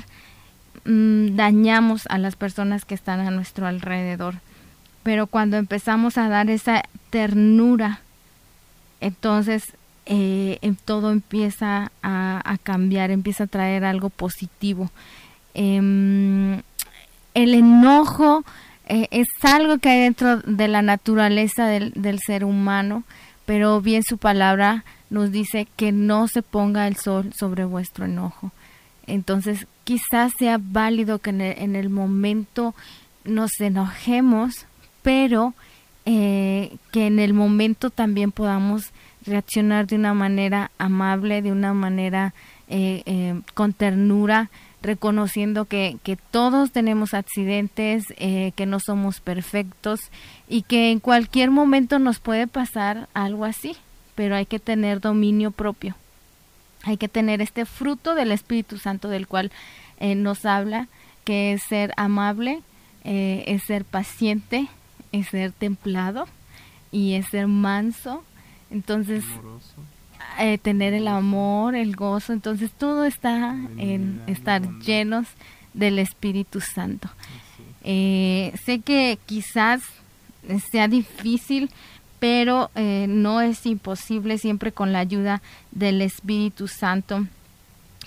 mm, 0.84 1.36
dañamos 1.36 2.06
a 2.10 2.18
las 2.18 2.36
personas 2.36 2.84
que 2.84 2.96
están 2.96 3.22
a 3.22 3.32
nuestro 3.32 3.66
alrededor. 3.66 4.36
Pero 5.04 5.28
cuando 5.28 5.56
empezamos 5.56 6.18
a 6.18 6.28
dar 6.28 6.50
esa 6.50 6.84
ternura, 7.10 8.02
entonces 9.00 9.64
eh, 10.06 10.58
em, 10.62 10.76
todo 10.76 11.12
empieza 11.12 11.92
a, 12.04 12.58
cambiar, 12.64 13.12
empieza 13.12 13.46
a 13.46 13.48
traer 13.48 13.86
algo 13.86 14.10
positivo. 14.10 14.92
Em, 15.54 16.62
el 17.38 17.54
enojo 17.54 18.44
eh, 18.88 19.08
es 19.12 19.28
algo 19.44 19.78
que 19.78 19.90
hay 19.90 20.00
dentro 20.00 20.38
de 20.38 20.68
la 20.68 20.82
naturaleza 20.82 21.68
del, 21.68 22.20
ser 22.20 22.44
humano, 22.44 23.04
pero 23.46 23.80
bien 23.80 24.02
su 24.02 24.18
palabra 24.18 24.84
nos 25.12 25.32
dice 25.32 25.68
que 25.76 25.92
no 25.92 26.28
se 26.28 26.42
ponga 26.42 26.88
el 26.88 26.96
sol 26.96 27.32
sobre 27.38 27.64
vuestro 27.64 28.06
enojo. 28.06 28.52
Entonces, 29.06 29.68
quizás 29.84 30.34
sea 30.40 30.58
válido 30.60 31.20
que 31.20 31.30
en 31.30 31.76
el, 31.76 31.90
momento 31.92 32.74
nos 33.24 33.62
enojemos, 33.62 34.66
pero 35.04 35.54
eh, 36.08 36.76
que 36.92 37.06
en 37.06 37.20
el 37.20 37.36
momento 37.36 37.92
también 37.92 38.32
podamos 38.32 38.94
reaccionar 39.28 39.86
de 39.86 39.96
una 39.96 40.16
manera 40.16 40.72
amable, 40.80 41.44
de 41.44 41.52
una 41.52 41.76
manera 41.76 42.34
eh, 42.68 43.40
con 43.54 43.74
ternura, 43.74 44.50
reconociendo 44.82 45.66
que, 45.66 45.98
que 46.04 46.16
todos 46.16 46.72
tenemos 46.72 47.14
accidentes, 47.14 48.06
que 48.18 48.66
no 48.68 48.80
somos 48.80 49.22
perfectos 49.22 50.00
y 50.48 50.62
que 50.62 50.92
en 50.92 51.00
cualquier 51.00 51.52
momento 51.52 52.00
nos 52.00 52.20
puede 52.20 52.48
pasar 52.48 53.10
algo 53.14 53.44
así, 53.44 53.76
pero 54.16 54.36
hay 54.36 54.46
que 54.46 54.60
tener 54.60 55.02
dominio 55.02 55.52
propio. 55.52 55.96
Hay 56.84 56.98
que 56.98 57.10
tener 57.10 57.42
este 57.42 57.66
fruto 57.66 58.16
del 58.16 58.32
Espíritu 58.32 58.78
Santo 58.78 59.10
del 59.10 59.28
cual 59.28 59.52
eh, 60.00 60.16
nos 60.16 60.46
habla, 60.46 60.88
que 61.24 61.54
es 61.54 61.64
ser 61.64 61.92
amable, 61.98 62.62
eh, 63.04 63.44
es 63.48 63.64
ser 63.64 63.84
paciente, 63.84 64.68
es 65.12 65.28
ser 65.28 65.52
templado 65.52 66.28
y 66.92 67.16
es 67.16 67.28
ser 67.28 67.48
manso. 67.48 68.24
Entonces, 68.70 69.26
eh, 70.40 70.58
tener 70.58 70.94
el 70.94 71.08
amor, 71.08 71.76
el 71.76 71.96
gozo. 71.96 72.34
Entonces, 72.34 72.72
todo 72.72 73.06
está 73.06 73.56
en 73.78 74.22
estar 74.28 74.62
llenos 74.80 75.28
del 75.74 76.00
Espíritu 76.00 76.62
Santo. 76.62 77.10
sé 77.84 78.82
que 78.84 79.18
quizás 79.26 79.82
sea 80.72 80.88
difícil 80.88 81.70
pero 82.20 82.72
eh, 82.76 83.06
no 83.08 83.42
es 83.42 83.66
imposible 83.66 84.38
siempre 84.38 84.72
con 84.72 84.92
la 84.92 85.00
ayuda 85.00 85.42
del 85.72 86.02
Espíritu 86.02 86.68
Santo. 86.68 87.26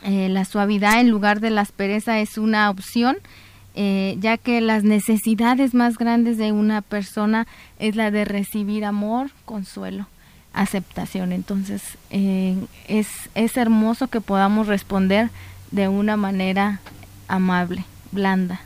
Eh, 0.02 0.28
la 0.28 0.44
suavidad 0.44 1.00
en 1.00 1.10
lugar 1.10 1.40
de 1.40 1.50
la 1.50 1.60
aspereza 1.60 2.18
es 2.20 2.38
una 2.38 2.70
opción, 2.70 3.16
eh, 3.74 4.16
ya 4.18 4.36
que 4.36 4.60
las 4.60 4.82
necesidades 4.82 5.74
más 5.74 5.96
grandes 5.96 6.38
de 6.38 6.52
una 6.52 6.82
persona 6.82 7.46
es 7.78 7.96
la 7.96 8.10
de 8.10 8.24
recibir 8.24 8.84
amor, 8.84 9.30
consuelo, 9.44 10.06
aceptación. 10.52 11.32
Entonces 11.32 11.82
es, 12.10 13.08
es 13.34 13.56
hermoso 13.56 14.08
que 14.08 14.20
podamos 14.20 14.66
responder 14.66 15.30
de 15.70 15.88
una 15.88 16.16
manera 16.16 16.80
amable, 17.28 17.84
blanda. 18.12 18.60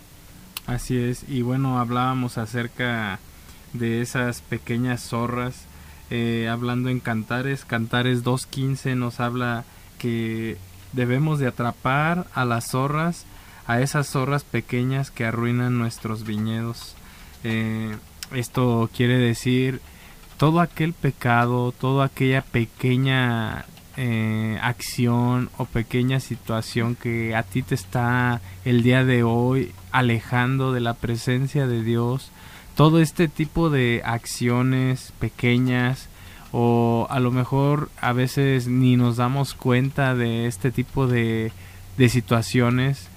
Así 0.66 0.96
es, 0.96 1.26
y 1.28 1.42
bueno, 1.42 1.78
hablábamos 1.78 2.38
acerca 2.38 3.18
de 3.74 4.00
esas 4.00 4.40
pequeñas 4.40 5.02
zorras. 5.02 5.66
Eh, 6.10 6.48
hablando 6.50 6.88
en 6.88 7.00
Cantares, 7.00 7.64
Cantares 7.64 8.24
2.15 8.24 8.96
nos 8.96 9.20
habla 9.20 9.64
que 9.98 10.56
debemos 10.92 11.38
de 11.38 11.48
atrapar 11.48 12.26
a 12.34 12.44
las 12.44 12.70
zorras, 12.70 13.26
a 13.66 13.80
esas 13.80 14.08
zorras 14.08 14.44
pequeñas 14.44 15.10
que 15.10 15.24
arruinan 15.26 15.78
nuestros 15.78 16.24
viñedos. 16.24 16.94
Eh, 17.42 17.96
esto 18.32 18.88
quiere 18.94 19.18
decir 19.18 19.80
todo 20.36 20.60
aquel 20.60 20.92
pecado, 20.92 21.72
toda 21.72 22.06
aquella 22.06 22.42
pequeña 22.42 23.66
eh, 23.96 24.58
acción 24.60 25.50
o 25.56 25.66
pequeña 25.66 26.18
situación 26.18 26.96
que 26.96 27.36
a 27.36 27.44
ti 27.44 27.62
te 27.62 27.74
está 27.74 28.40
el 28.64 28.82
día 28.82 29.04
de 29.04 29.22
hoy 29.22 29.72
alejando 29.92 30.72
de 30.72 30.80
la 30.80 30.94
presencia 30.94 31.66
de 31.68 31.82
Dios, 31.82 32.30
todo 32.74 33.00
este 33.00 33.28
tipo 33.28 33.70
de 33.70 34.02
acciones 34.04 35.12
pequeñas 35.20 36.08
o 36.50 37.06
a 37.10 37.20
lo 37.20 37.30
mejor 37.30 37.90
a 38.00 38.12
veces 38.12 38.66
ni 38.66 38.96
nos 38.96 39.16
damos 39.16 39.54
cuenta 39.54 40.14
de 40.14 40.46
este 40.46 40.72
tipo 40.72 41.06
de, 41.06 41.52
de 41.96 42.08
situaciones 42.08 43.08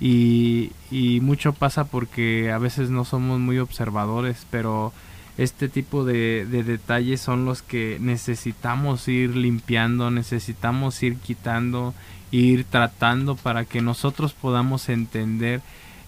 y, 0.00 0.72
y, 0.90 1.20
mucho 1.20 1.52
pasa 1.52 1.84
porque 1.84 2.50
a 2.50 2.58
veces 2.58 2.88
no 2.88 3.04
somos 3.04 3.38
muy 3.38 3.58
observadores 3.58 4.46
pero 4.50 4.92
este 5.38 5.68
tipo 5.68 6.04
de, 6.04 6.46
de 6.46 6.64
detalles 6.64 7.20
son 7.20 7.44
los 7.44 7.62
que 7.62 7.98
necesitamos 8.00 9.08
ir 9.08 9.36
limpiando 9.36 10.10
necesitamos 10.10 11.02
ir 11.02 11.16
quitando 11.16 11.94
ir 12.30 12.64
tratando 12.64 13.36
para 13.36 13.64
que 13.64 13.80
nosotros 13.80 14.32
podamos 14.32 14.88
entender 14.88 15.62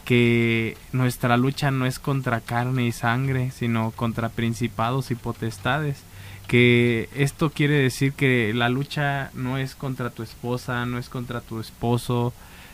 que 0.05 0.77
nuestra 0.93 1.37
lucha 1.37 1.71
no 1.71 1.87
es 1.87 1.99
contra 1.99 2.41
carne 2.41 2.87
y 2.87 2.93
sangre, 2.93 3.51
sino 3.51 3.93
contra 3.93 4.29
principados 4.29 5.11
y 5.11 5.15
potestades. 5.15 6.03
Que 6.49 7.09
esto 7.15 7.51
quiere 7.51 7.75
decir 7.75 8.13
que 8.13 8.53
la 8.53 8.69
lucha 8.69 9.31
no 9.35 9.59
es 9.59 9.75
contra 9.75 10.11
tu 10.11 10.23
esposa, 10.23 10.85
no 10.87 10.99
es 10.99 11.09
contra 11.09 11.41
tu 11.41 11.61
esposo, 11.61 12.33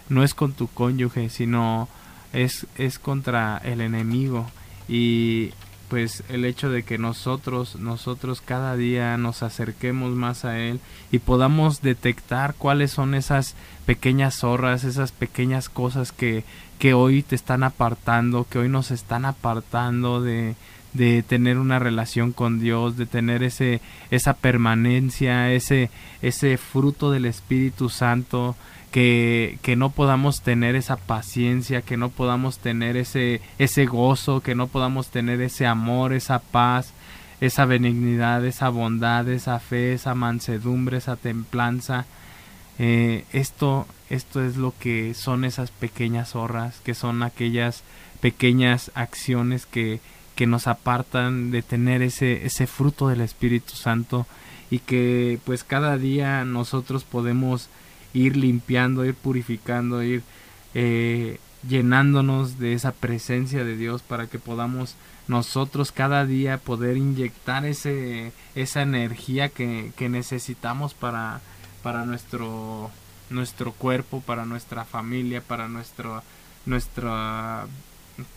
no 0.09 0.25
es 0.25 0.35
con 0.35 0.53
tu 0.53 0.69
cónyuge, 0.69 1.29
sino 1.29 1.89
es, 2.33 2.67
es 2.77 2.99
contra 2.99 3.59
el 3.59 3.81
enemigo. 3.83 4.51
Y 4.89 5.53
pues 5.89 6.23
el 6.29 6.45
hecho 6.45 6.71
de 6.71 6.83
que 6.83 6.99
nosotros, 6.99 7.77
nosotros 7.77 8.41
cada 8.41 8.77
día 8.77 9.17
nos 9.17 9.43
acerquemos 9.43 10.13
más 10.13 10.45
a 10.45 10.59
Él 10.59 10.81
y 11.11 11.19
podamos 11.19 11.81
detectar 11.83 12.55
cuáles 12.55 12.91
son 12.91 13.15
esas 13.15 13.55
pequeñas 13.87 14.37
zorras, 14.37 14.85
esas 14.85 15.13
pequeñas 15.13 15.69
cosas 15.69 16.13
que, 16.13 16.45
que 16.79 16.95
hoy 16.95 17.23
te 17.23 17.35
están 17.35 17.63
apartando, 17.63 18.47
que 18.49 18.59
hoy 18.59 18.69
nos 18.69 18.91
están 18.91 19.25
apartando 19.25 20.21
de, 20.21 20.57
de 20.93 21.23
tener 21.23 21.59
una 21.59 21.79
relación 21.79 22.33
con 22.33 22.61
Dios, 22.61 22.97
de 22.97 23.07
tener 23.07 23.43
ese, 23.43 23.81
esa 24.11 24.35
permanencia, 24.35 25.53
ese, 25.53 25.91
ese 26.23 26.57
fruto 26.57 27.11
del 27.11 27.25
Espíritu 27.25 27.89
Santo, 27.89 28.57
que, 28.91 29.59
que 29.63 29.77
no 29.77 29.91
podamos 29.91 30.41
tener 30.41 30.75
esa 30.77 30.97
paciencia, 30.97 31.83
que 31.83 31.97
no 31.97 32.09
podamos 32.09 32.59
tener 32.59 32.97
ese, 32.97 33.41
ese 33.59 33.87
gozo, 33.87 34.41
que 34.41 34.55
no 34.55 34.67
podamos 34.67 35.09
tener 35.09 35.41
ese 35.41 35.67
amor, 35.67 36.13
esa 36.13 36.39
paz, 36.39 36.93
esa 37.41 37.65
benignidad, 37.67 38.45
esa 38.45 38.69
bondad, 38.69 39.29
esa 39.29 39.59
fe, 39.59 39.93
esa 39.93 40.15
mansedumbre, 40.15 40.99
esa 40.99 41.17
templanza. 41.17 42.07
Eh, 42.79 43.25
esto, 43.33 43.87
esto 44.09 44.45
es 44.45 44.57
lo 44.57 44.73
que 44.79 45.15
son 45.15 45.45
esas 45.45 45.71
pequeñas 45.71 46.31
zorras, 46.31 46.81
que 46.85 46.95
son 46.95 47.23
aquellas 47.23 47.83
pequeñas 48.21 48.91
acciones 48.95 49.67
que, 49.67 50.01
que 50.35 50.47
nos 50.47 50.67
apartan 50.67 51.51
de 51.51 51.63
tener 51.63 52.03
ese, 52.03 52.47
ese 52.47 52.67
fruto 52.67 53.09
del 53.09 53.21
Espíritu 53.21 53.75
Santo 53.75 54.27
y 54.71 54.81
que 54.81 55.39
pues 55.45 55.65
cada 55.65 55.97
día 55.97 56.45
nosotros 56.45 57.05
podemos 57.05 57.69
ir 58.19 58.37
limpiando, 58.37 59.05
ir 59.05 59.15
purificando, 59.15 60.03
ir 60.03 60.23
eh, 60.75 61.39
llenándonos 61.69 62.59
de 62.59 62.73
esa 62.75 62.93
presencia 62.93 63.65
de 63.65 63.77
Dios 63.77 64.03
para 64.03 64.27
que 64.27 64.39
podamos 64.39 64.97
nosotros 65.29 65.93
cada 65.93 66.25
día 66.25 66.59
poder 66.59 66.97
inyectar 66.97 67.65
ese, 67.67 68.33
esa 68.55 68.83
energía 68.83 69.51
que, 69.51 69.93
que 69.97 70.09
necesitamos 70.09 70.95
para, 70.95 71.41
para 71.83 72.05
nuestro, 72.07 72.91
nuestro 73.31 73.73
cuerpo, 73.73 74.23
para 74.23 74.47
nuestra 74.47 74.85
familia, 74.85 75.43
para 75.43 75.69
nuestro, 75.69 76.23
nuestra, 76.65 77.67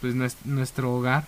pues, 0.02 0.16
nuestro, 0.46 0.94
hogar. 0.94 1.26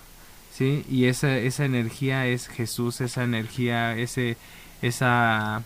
¿sí? 0.52 0.86
Y 0.90 1.06
esa, 1.06 1.38
esa 1.38 1.64
energía 1.66 2.28
es 2.28 2.48
Jesús, 2.48 3.00
esa 3.02 3.24
energía, 3.24 3.96
ese, 3.98 4.38
esa, 4.82 5.64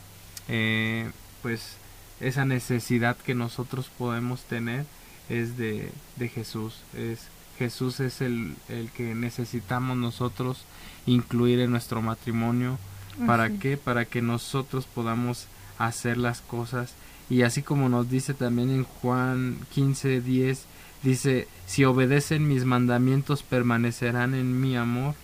eh, 0.47 1.09
pues, 1.41 1.77
esa 2.19 2.45
necesidad 2.45 3.17
que 3.17 3.35
nosotros 3.35 3.89
podemos 3.97 4.41
tener 4.43 4.85
es 5.29 5.57
de, 5.57 5.91
de 6.15 6.29
Jesús. 6.29 6.81
Es, 6.95 7.27
Jesús 7.57 7.99
es 7.99 8.21
el, 8.21 8.55
el, 8.69 8.89
que 8.91 9.15
necesitamos 9.15 9.97
nosotros 9.97 10.63
incluir 11.05 11.59
en 11.59 11.71
nuestro 11.71 12.01
matrimonio. 12.01 12.77
¿Para 13.25 13.49
qué? 13.49 13.77
Para 13.77 14.05
que 14.05 14.21
nosotros 14.21 14.85
podamos 14.85 15.47
hacer 15.79 16.17
las 16.17 16.41
cosas. 16.41 16.93
Y 17.29 17.41
así 17.41 17.63
como 17.63 17.89
nos 17.89 18.09
dice 18.09 18.33
también 18.33 18.69
en 18.69 18.83
Juan 18.83 19.57
15, 19.73 20.21
10, 20.21 20.65
dice, 21.01 21.47
si 21.65 21.83
obedecen 21.83 22.47
mis 22.47 22.63
mandamientos 22.63 23.43
permanecerán 23.43 24.35
en 24.35 24.61
mi 24.61 24.77
amor. 24.77 25.15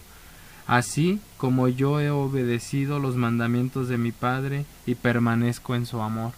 Así 0.65 1.19
como 1.38 1.67
yo 1.67 1.99
he 1.99 2.10
obedecido 2.10 2.97
los 2.99 3.15
mandamientos 3.15 3.89
de 3.89 3.97
mi 3.97 4.12
Padre 4.12 4.65
y 4.86 4.95
permanezco 4.95 5.75
en 5.75 5.86
su 5.86 6.01
amor. 6.01 6.34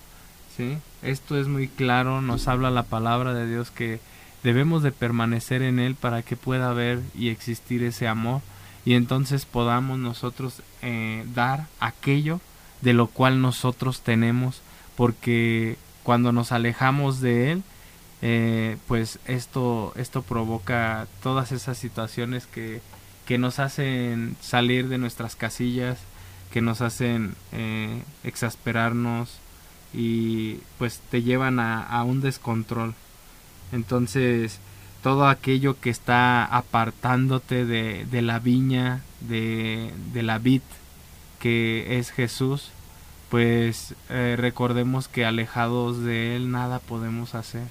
¿Sí? 0.55 0.77
Esto 1.01 1.39
es 1.39 1.47
muy 1.47 1.67
claro, 1.67 2.21
nos 2.21 2.47
habla 2.47 2.71
la 2.71 2.83
palabra 2.83 3.33
de 3.33 3.47
Dios 3.47 3.71
que 3.71 3.99
debemos 4.43 4.83
de 4.83 4.91
permanecer 4.91 5.61
en 5.61 5.79
Él 5.79 5.95
para 5.95 6.21
que 6.21 6.35
pueda 6.35 6.69
haber 6.69 7.01
y 7.15 7.29
existir 7.29 7.83
ese 7.83 8.07
amor 8.07 8.41
y 8.85 8.93
entonces 8.93 9.45
podamos 9.45 9.97
nosotros 9.97 10.61
eh, 10.81 11.25
dar 11.33 11.65
aquello 11.79 12.39
de 12.81 12.93
lo 12.93 13.07
cual 13.07 13.41
nosotros 13.41 14.01
tenemos 14.01 14.61
porque 14.95 15.77
cuando 16.03 16.31
nos 16.31 16.51
alejamos 16.51 17.21
de 17.21 17.51
Él 17.51 17.63
eh, 18.21 18.77
pues 18.87 19.19
esto 19.25 19.93
esto 19.95 20.21
provoca 20.21 21.07
todas 21.23 21.51
esas 21.51 21.77
situaciones 21.77 22.45
que, 22.45 22.81
que 23.25 23.37
nos 23.39 23.59
hacen 23.59 24.37
salir 24.41 24.89
de 24.89 24.99
nuestras 24.99 25.35
casillas 25.35 25.97
que 26.51 26.61
nos 26.61 26.81
hacen 26.81 27.35
eh, 27.51 28.03
exasperarnos 28.23 29.39
y 29.95 30.59
pues 30.77 30.99
te 31.09 31.23
llevan 31.23 31.59
a, 31.59 32.03
un 32.03 32.19
descontrol. 32.19 32.93
Entonces, 33.71 34.59
todo 35.01 35.27
aquello 35.27 35.79
que 35.79 35.89
está 35.89 36.43
apartándote 36.43 37.65
de, 37.65 38.05
de 38.05 38.21
la 38.21 38.39
viña, 38.39 39.01
de, 39.21 39.91
de, 40.13 40.23
la 40.23 40.37
vid, 40.37 40.61
que 41.39 41.97
es 41.97 42.11
Jesús, 42.11 42.71
pues 43.29 43.95
eh, 44.09 44.35
recordemos 44.37 45.07
que 45.07 45.25
alejados 45.25 46.01
de 46.01 46.35
Él 46.35 46.51
nada 46.51 46.79
podemos 46.79 47.33
hacer, 47.33 47.67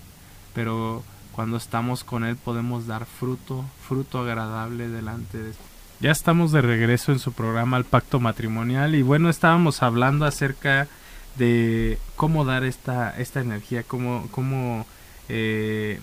pero 0.54 1.04
cuando 1.32 1.58
estamos 1.58 2.04
con 2.04 2.24
Él 2.24 2.36
podemos 2.36 2.86
dar 2.86 3.04
fruto, 3.04 3.64
fruto 3.86 4.20
agradable 4.20 4.88
delante 4.88 5.38
de 5.38 5.50
Él. 5.50 5.56
Ya 6.00 6.10
estamos 6.10 6.52
de 6.52 6.62
regreso 6.62 7.12
en 7.12 7.18
su 7.18 7.32
programa 7.32 7.76
El 7.76 7.84
Pacto 7.84 8.18
Matrimonial 8.18 8.94
y 8.94 9.02
bueno, 9.02 9.28
estábamos 9.28 9.82
hablando 9.82 10.24
acerca 10.24 10.88
cómo 12.16 12.44
dar 12.44 12.64
esta, 12.64 13.18
esta 13.18 13.40
energía, 13.40 13.82
cómo, 13.82 14.28
cómo 14.30 14.86
eh, 15.28 16.00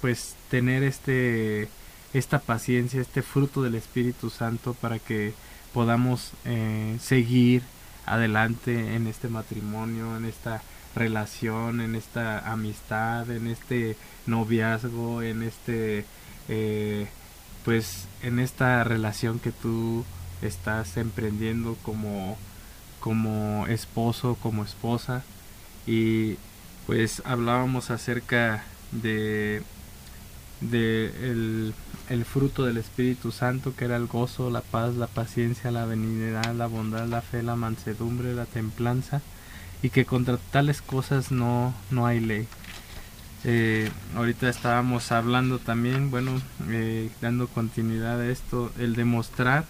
pues 0.00 0.34
tener 0.50 0.82
este, 0.82 1.68
esta 2.12 2.38
paciencia, 2.38 3.00
este 3.00 3.22
fruto 3.22 3.62
del 3.62 3.74
Espíritu 3.74 4.30
Santo 4.30 4.74
para 4.74 4.98
que 4.98 5.34
podamos 5.72 6.32
eh, 6.44 6.96
seguir 7.00 7.62
adelante 8.06 8.94
en 8.94 9.06
este 9.06 9.28
matrimonio, 9.28 10.16
en 10.16 10.24
esta 10.24 10.62
relación, 10.94 11.80
en 11.80 11.94
esta 11.94 12.50
amistad, 12.50 13.30
en 13.30 13.48
este 13.48 13.96
noviazgo, 14.26 15.22
en 15.22 15.42
este 15.42 16.04
eh, 16.48 17.08
pues 17.64 18.06
en 18.22 18.38
esta 18.38 18.82
relación 18.84 19.38
que 19.38 19.52
tú 19.52 20.04
estás 20.40 20.96
emprendiendo 20.96 21.76
como 21.82 22.38
como 23.00 23.66
esposo, 23.66 24.36
como 24.42 24.64
esposa 24.64 25.24
y 25.86 26.36
pues 26.86 27.22
hablábamos 27.24 27.90
acerca 27.90 28.64
de, 28.92 29.62
de 30.60 31.72
el, 32.08 32.24
fruto 32.24 32.64
del 32.64 32.78
Espíritu 32.78 33.30
Santo 33.30 33.74
que 33.76 33.84
era 33.84 33.96
el 33.96 34.06
gozo, 34.06 34.50
la 34.50 34.62
paz, 34.62 34.94
la 34.94 35.06
paciencia, 35.06 35.70
la 35.70 35.84
benignidad, 35.84 36.54
la 36.54 36.66
bondad, 36.66 37.06
la 37.06 37.20
fe, 37.20 37.42
la 37.42 37.56
mansedumbre, 37.56 38.34
la 38.34 38.46
templanza 38.46 39.20
y 39.82 39.90
que 39.90 40.04
contra 40.04 40.38
tales 40.50 40.82
cosas 40.82 41.30
no, 41.30 41.74
no 41.90 42.06
hay 42.06 42.20
ley. 42.20 42.46
Eh, 43.44 43.88
ahorita 44.16 44.48
estábamos 44.48 45.12
hablando 45.12 45.58
también, 45.60 46.10
bueno, 46.10 46.40
eh, 46.68 47.08
dando 47.20 47.46
continuidad 47.46 48.20
a 48.20 48.28
esto, 48.28 48.72
el 48.78 48.96
demostrar 48.96 49.64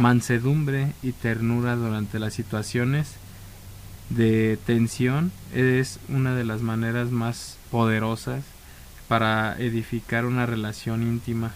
mansedumbre 0.00 0.92
y 1.02 1.12
ternura 1.12 1.76
durante 1.76 2.18
las 2.18 2.32
situaciones 2.32 3.16
de 4.08 4.58
tensión 4.66 5.30
es 5.54 6.00
una 6.08 6.34
de 6.34 6.44
las 6.44 6.62
maneras 6.62 7.10
más 7.10 7.58
poderosas 7.70 8.42
para 9.08 9.56
edificar 9.58 10.24
una 10.24 10.46
relación 10.46 11.02
íntima. 11.02 11.52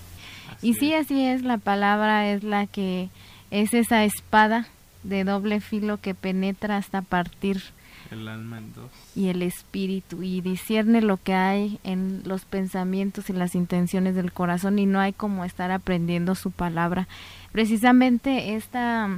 y 0.60 0.74
sí, 0.74 0.92
así 0.92 1.24
es, 1.24 1.42
la 1.42 1.58
palabra 1.58 2.30
es 2.30 2.44
la 2.44 2.66
que 2.66 3.08
es 3.50 3.72
esa 3.72 4.04
espada 4.04 4.68
de 5.02 5.24
doble 5.24 5.60
filo 5.60 5.98
que 5.98 6.14
penetra 6.14 6.76
hasta 6.76 7.02
partir 7.02 7.62
el 8.10 8.28
alma 8.28 8.58
en 8.58 8.72
dos. 8.74 8.90
y 9.16 9.28
el 9.28 9.42
espíritu 9.42 10.22
y 10.22 10.40
discierne 10.40 11.00
lo 11.00 11.16
que 11.16 11.34
hay 11.34 11.78
en 11.84 12.22
los 12.24 12.44
pensamientos 12.44 13.30
y 13.30 13.32
las 13.32 13.54
intenciones 13.54 14.14
del 14.14 14.32
corazón 14.32 14.78
y 14.78 14.86
no 14.86 15.00
hay 15.00 15.12
como 15.12 15.44
estar 15.44 15.70
aprendiendo 15.70 16.34
su 16.34 16.50
palabra 16.50 17.08
precisamente 17.54 18.56
esta, 18.56 19.08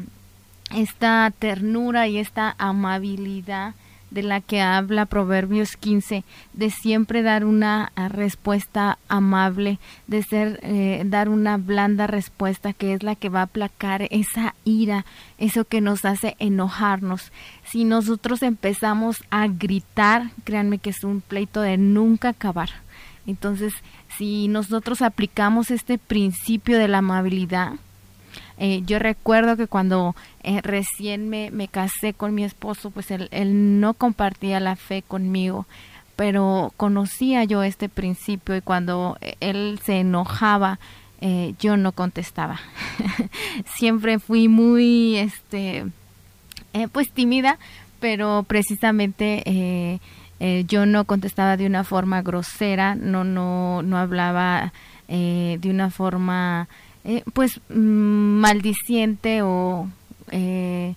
esta 0.75 1.33
ternura 1.39 2.07
y 2.07 2.19
esta 2.19 2.55
amabilidad 2.59 3.75
de 4.11 4.23
la 4.23 4.43
que 4.43 4.61
habla 4.61 5.07
Proverbios 5.07 5.79
15, 5.79 6.23
de 6.53 6.71
siempre 6.71 7.23
dar 7.23 7.47
una 7.47 7.93
respuesta 8.11 8.99
amable, 9.09 9.79
de 10.07 10.23
ser, 10.23 10.61
eh, 10.63 11.03
dar 11.07 11.31
una 11.31 11.57
blanda 11.57 12.07
respuesta 12.07 12.75
que 12.75 12.93
es 12.93 13.03
la 13.03 13.15
que 13.15 13.31
va 13.31 13.41
a 13.41 13.45
aplacar 13.45 14.07
esa 14.11 14.55
ira, 14.67 15.07
eso 15.39 15.65
que 15.65 15.81
nos 15.81 16.05
hace 16.05 16.37
enojarnos. 16.39 17.33
Si 17.65 17.85
nosotros 17.85 18.43
empezamos 18.43 19.25
a 19.31 19.47
gritar, 19.49 20.31
créanme 20.45 20.77
que 20.77 20.91
es 20.91 21.05
un 21.05 21.23
pleito 21.23 21.63
de 21.63 21.79
nunca 21.79 22.29
acabar. 22.29 22.69
Entonces, 23.27 23.73
si 24.19 24.47
nosotros 24.49 25.01
aplicamos 25.01 25.71
este 25.71 25.97
principio 25.97 26.79
de 26.79 26.89
la 26.89 26.99
amabilidad, 26.99 27.77
eh, 28.59 28.83
yo 28.87 28.99
recuerdo 28.99 29.57
que 29.57 29.67
cuando 29.67 30.17
eh, 30.43 30.61
recién 30.63 31.29
me, 31.29 31.51
me, 31.51 31.69
casé 31.69 32.15
con 32.15 32.35
mi 32.35 32.43
esposo, 32.45 32.91
pues 32.91 33.11
él, 33.11 33.29
él 33.31 33.81
no 33.81 33.95
compartía 33.95 34.61
la 34.61 34.77
fe 34.77 35.03
conmigo, 35.03 35.67
pero 36.17 36.73
conocía 36.79 37.45
yo 37.45 37.63
este 37.63 37.91
principio 37.91 38.57
y 38.57 38.63
cuando 38.63 39.19
eh, 39.21 39.37
él 39.41 39.79
se 39.85 40.01
enojaba, 40.01 40.79
yo 41.59 41.77
no 41.77 41.91
contestaba. 41.91 42.61
Siempre 43.75 44.21
fui 44.21 44.47
muy, 44.47 45.17
este, 45.17 45.85
pues 46.93 47.11
tímida, 47.11 47.59
pero 47.99 48.45
precisamente 48.47 49.99
yo 50.69 50.87
no 50.87 51.05
contestaba 51.05 51.57
de 51.57 51.67
una 51.67 51.83
forma 51.83 52.23
grosera, 52.23 52.95
no, 52.95 53.25
no, 53.25 53.83
no 53.83 53.97
hablaba 53.97 54.73
de 55.09 55.59
una 55.65 55.91
forma 55.91 56.69
eh, 57.09 57.23
pues 57.35 57.61
mm, 57.69 58.41
maldiciente 58.41 59.41
o 59.43 59.89
eh, 60.33 60.97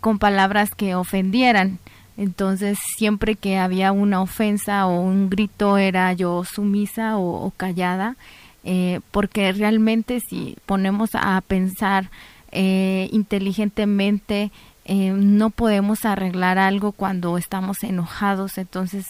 con 0.00 0.18
palabras 0.18 0.70
que 0.74 0.96
ofendieran. 0.96 1.78
Entonces 2.16 2.76
siempre 2.96 3.36
que 3.36 3.56
había 3.56 3.92
una 3.92 4.20
ofensa 4.20 4.84
o 4.86 5.00
un 5.00 5.30
grito 5.30 5.78
era 5.78 6.12
yo 6.12 6.42
sumisa 6.44 7.18
o, 7.18 7.52
callada, 7.56 8.16
eh, 8.64 8.98
porque 9.12 9.52
realmente 9.52 10.18
si 10.18 10.56
ponemos 10.66 11.10
a 11.14 11.40
pensar 11.40 12.10
inteligentemente, 12.54 14.50
no 14.86 15.48
podemos 15.48 16.04
arreglar 16.04 16.58
algo 16.58 16.92
cuando 16.92 17.38
estamos 17.38 17.82
enojados, 17.82 18.58
entonces 18.58 19.06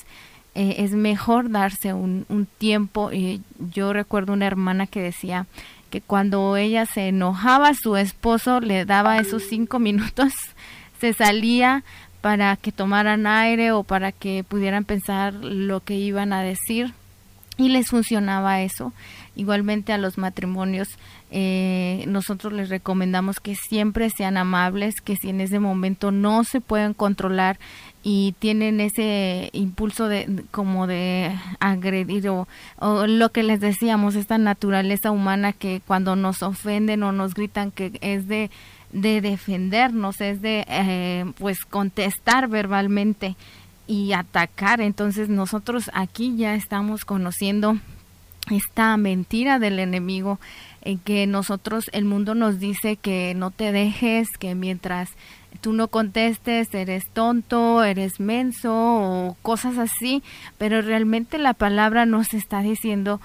es 0.54 0.92
mejor 0.92 1.50
darse 1.50 1.92
un, 1.92 2.24
un 2.28 2.46
tiempo. 2.46 3.10
yo 3.74 3.92
recuerdo 3.92 4.32
una 4.32 4.46
hermana 4.46 4.86
que 4.86 5.02
decía, 5.02 5.46
que 5.92 6.00
cuando 6.00 6.56
ella 6.56 6.86
se 6.86 7.08
enojaba, 7.08 7.74
su 7.74 7.98
esposo 7.98 8.60
le 8.60 8.86
daba 8.86 9.18
esos 9.18 9.42
cinco 9.42 9.78
minutos, 9.78 10.32
se 11.00 11.12
salía 11.12 11.84
para 12.22 12.56
que 12.56 12.72
tomaran 12.72 13.26
aire 13.26 13.72
o 13.72 13.82
para 13.82 14.10
que 14.10 14.42
pudieran 14.42 14.84
pensar 14.84 15.34
lo 15.34 15.80
que 15.80 15.94
iban 15.96 16.32
a 16.32 16.42
decir 16.42 16.94
y 17.58 17.68
les 17.68 17.88
funcionaba 17.88 18.62
eso. 18.62 18.94
Igualmente 19.36 19.92
a 19.92 19.98
los 19.98 20.16
matrimonios 20.16 20.88
eh, 21.30 22.04
nosotros 22.08 22.54
les 22.54 22.70
recomendamos 22.70 23.38
que 23.38 23.54
siempre 23.54 24.08
sean 24.08 24.38
amables, 24.38 24.94
que 25.02 25.16
si 25.16 25.28
en 25.28 25.42
ese 25.42 25.58
momento 25.58 26.10
no 26.10 26.42
se 26.44 26.62
pueden 26.62 26.94
controlar 26.94 27.58
y 28.02 28.34
tienen 28.38 28.80
ese 28.80 29.50
impulso 29.52 30.08
de 30.08 30.44
como 30.50 30.86
de 30.86 31.38
agredir 31.60 32.28
o, 32.28 32.46
lo 33.06 33.28
que 33.30 33.42
les 33.42 33.60
decíamos, 33.60 34.16
esta 34.16 34.38
naturaleza 34.38 35.10
humana 35.10 35.52
que 35.52 35.80
cuando 35.86 36.16
nos 36.16 36.42
ofenden 36.42 37.02
o 37.04 37.12
nos 37.12 37.34
gritan 37.34 37.70
que 37.70 37.92
es 38.00 38.26
de, 38.26 38.50
de 38.92 39.20
defendernos, 39.20 40.20
es 40.20 40.42
de 40.42 40.64
eh, 40.68 41.24
pues 41.38 41.64
contestar 41.64 42.48
verbalmente 42.48 43.36
y 43.86 44.12
atacar. 44.12 44.80
Entonces 44.80 45.28
nosotros 45.28 45.90
aquí 45.94 46.36
ya 46.36 46.54
estamos 46.54 47.04
conociendo 47.04 47.76
esta 48.50 48.96
mentira 48.96 49.60
del 49.60 49.78
enemigo 49.78 50.40
en 50.80 50.98
que 50.98 51.28
nosotros 51.28 51.84
el 51.92 52.04
mundo 52.04 52.34
nos 52.34 52.58
dice 52.58 52.96
que 52.96 53.34
no 53.36 53.52
te 53.52 53.70
dejes, 53.70 54.28
que 54.38 54.56
mientras 54.56 55.10
tú 55.60 55.72
no 55.72 55.88
contestes 55.88 56.72
eres 56.74 57.06
tonto, 57.08 57.84
eres 57.84 58.20
menso 58.20 58.72
o 58.72 59.36
cosas 59.42 59.78
así, 59.78 60.22
pero 60.58 60.82
realmente 60.82 61.38
la 61.38 61.54
palabra 61.54 62.06
nos 62.06 62.34
está 62.34 62.60
diciendo 62.62 63.20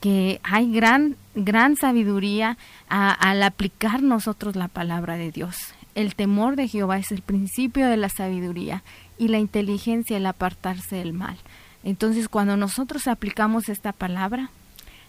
que 0.00 0.40
hay 0.42 0.72
gran 0.72 1.16
gran 1.34 1.76
sabiduría 1.76 2.58
al 2.88 3.42
aplicar 3.42 4.02
nosotros 4.02 4.56
la 4.56 4.68
palabra 4.68 5.16
de 5.16 5.30
Dios. 5.30 5.56
El 5.94 6.14
temor 6.14 6.56
de 6.56 6.68
Jehová 6.68 6.98
es 6.98 7.12
el 7.12 7.22
principio 7.22 7.88
de 7.88 7.96
la 7.96 8.08
sabiduría 8.08 8.82
y 9.18 9.28
la 9.28 9.38
inteligencia 9.38 10.16
el 10.16 10.26
apartarse 10.26 10.96
del 10.96 11.12
mal. 11.12 11.36
Entonces, 11.84 12.28
cuando 12.28 12.56
nosotros 12.56 13.08
aplicamos 13.08 13.68
esta 13.68 13.92
palabra, 13.92 14.50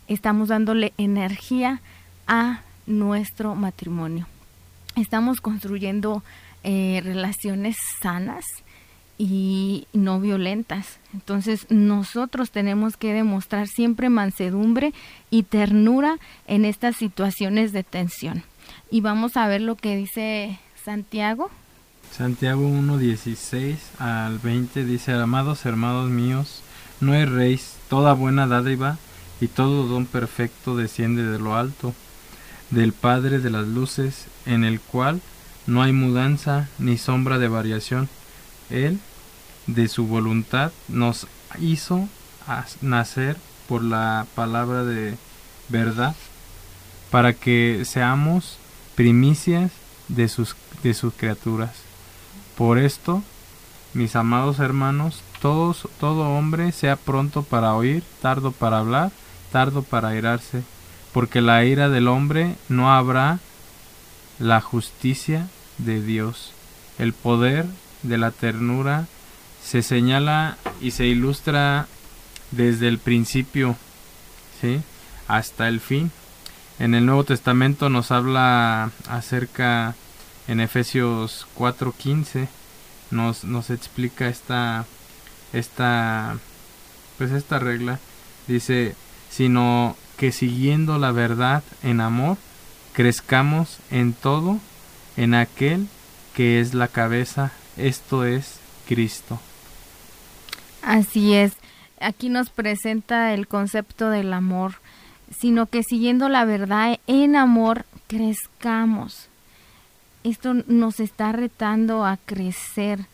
estamos 0.08 0.50
dándole 0.50 0.94
energía 0.98 1.82
a 2.28 2.62
nuestro 2.86 3.56
matrimonio. 3.56 4.28
Estamos 4.96 5.40
construyendo 5.40 6.24
eh, 6.64 7.02
relaciones 7.04 7.78
sanas 8.02 8.46
y 9.18 9.88
no 9.94 10.20
violentas. 10.20 11.00
Entonces 11.14 11.68
nosotros 11.70 12.52
tenemos 12.52 12.98
que 12.98 13.14
demostrar 13.14 13.68
siempre 13.68 14.10
mansedumbre 14.10 14.94
y 15.30 15.44
ternura 15.44 16.18
en 16.48 16.66
estas 16.66 16.96
situaciones 16.96 17.72
de 17.72 17.84
tensión. 17.84 18.44
Y 18.90 19.02
vamos 19.02 19.38
a 19.38 19.48
ver 19.48 19.62
lo 19.62 19.76
que 19.76 19.96
dice 19.96 20.60
Santiago. 20.84 21.50
Santiago 22.12 22.68
1.16 22.68 23.76
al 24.00 24.40
20 24.40 24.86
dice, 24.86 25.14
amados 25.14 25.66
hermanos 25.66 26.10
míos, 26.10 26.62
no 27.00 27.16
erréis, 27.16 27.76
toda 27.90 28.14
buena 28.14 28.46
dádiva 28.48 28.98
y 29.42 29.48
todo 29.48 29.88
don 29.88 30.06
perfecto 30.06 30.76
desciende 30.76 31.24
de 31.24 31.40
lo 31.40 31.56
alto, 31.56 31.94
del 32.70 32.94
Padre 32.94 33.40
de 33.40 33.50
las 33.50 33.68
luces, 33.68 34.28
en 34.46 34.64
el 34.64 34.80
cual 34.80 35.22
no 35.68 35.82
hay 35.82 35.94
mudanza 35.94 36.70
ni 36.80 36.98
sombra 36.98 37.40
de 37.40 37.48
variación. 37.48 38.10
Él, 38.70 39.00
de 39.68 39.88
su 39.88 40.08
voluntad, 40.08 40.72
nos 40.88 41.28
hizo 41.60 42.08
nacer 42.82 43.38
por 43.68 43.84
la 43.84 44.28
palabra 44.36 44.84
de 44.84 45.18
verdad, 45.70 46.16
para 47.10 47.34
que 47.34 47.84
seamos 47.86 48.58
primicias 48.96 49.72
de 50.08 50.28
sus, 50.28 50.56
de 50.84 50.94
sus 50.94 51.14
criaturas. 51.14 51.72
Por 52.58 52.78
esto, 52.78 53.24
mis 53.94 54.16
amados 54.16 54.60
hermanos, 54.60 55.22
todos, 55.42 55.88
todo 56.00 56.30
hombre 56.30 56.72
sea 56.72 56.96
pronto 56.96 57.44
para 57.44 57.76
oír, 57.76 58.04
tardo 58.22 58.52
para 58.52 58.80
hablar, 58.80 59.12
tardo 59.52 59.84
para 59.84 60.10
airarse, 60.10 60.64
porque 61.14 61.42
la 61.42 61.64
ira 61.64 61.90
del 61.90 62.08
hombre 62.08 62.56
no 62.70 62.92
habrá 62.94 63.40
la 64.40 64.62
justicia 64.62 65.48
de 65.78 66.02
Dios. 66.02 66.52
El 67.00 67.14
poder 67.14 67.66
de 68.04 68.18
la 68.18 68.32
ternura 68.32 69.08
se 69.64 69.82
señala 69.82 70.58
y 70.82 70.92
se 70.92 71.06
ilustra 71.06 71.88
desde 72.52 72.88
el 72.88 73.00
principio, 73.00 73.76
hasta 75.28 75.68
el 75.68 75.82
fin. 75.82 76.12
En 76.80 76.96
el 76.96 77.06
Nuevo 77.06 77.26
Testamento 77.26 77.90
nos 77.90 78.12
habla 78.12 78.92
acerca 79.08 79.96
en 80.48 80.60
Efesios 80.60 81.48
4:15 81.56 82.48
nos, 83.12 83.44
nos 83.44 83.70
explica 83.70 84.28
esta 84.28 84.86
esta 85.54 86.38
pues 87.18 87.32
esta 87.32 87.60
regla 87.60 88.00
dice 88.48 88.96
sino 89.30 89.96
que 90.18 90.32
siguiendo 90.32 90.98
la 90.98 91.12
verdad 91.12 91.64
en 91.84 92.02
amor 92.02 92.38
crezcamos 92.94 93.80
en 93.92 94.14
todo 94.14 94.60
en 95.18 95.34
aquel 95.34 95.88
que 96.36 96.60
es 96.60 96.74
la 96.74 96.88
cabeza 96.88 97.52
esto 97.78 98.26
es 98.26 98.60
Cristo 98.88 99.40
así 100.82 101.34
es 101.34 101.54
aquí 102.00 102.30
nos 102.30 102.50
presenta 102.50 103.34
el 103.34 103.48
concepto 103.48 104.10
del 104.10 104.34
amor 104.34 104.76
sino 105.38 105.66
que 105.66 105.84
siguiendo 105.84 106.30
la 106.30 106.46
verdad 106.46 107.00
en 107.08 107.36
amor 107.36 107.86
crezcamos 108.08 109.30
esto 110.24 110.54
nos 110.54 111.02
está 111.02 111.34
retando 111.34 112.06
a 112.06 112.18
crecer 112.18 113.08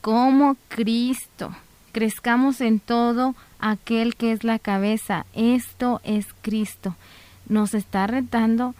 como 0.00 0.56
Cristo. 0.68 1.54
Crezcamos 1.92 2.60
en 2.60 2.80
todo 2.80 3.34
aquel 3.60 4.16
que 4.16 4.32
es 4.32 4.42
la 4.42 4.58
cabeza. 4.58 5.24
Esto 5.34 6.00
es 6.02 6.26
Cristo. 6.42 6.96
Nos 7.48 7.74
está 7.74 8.06
retando 8.06 8.70
a 8.70 8.74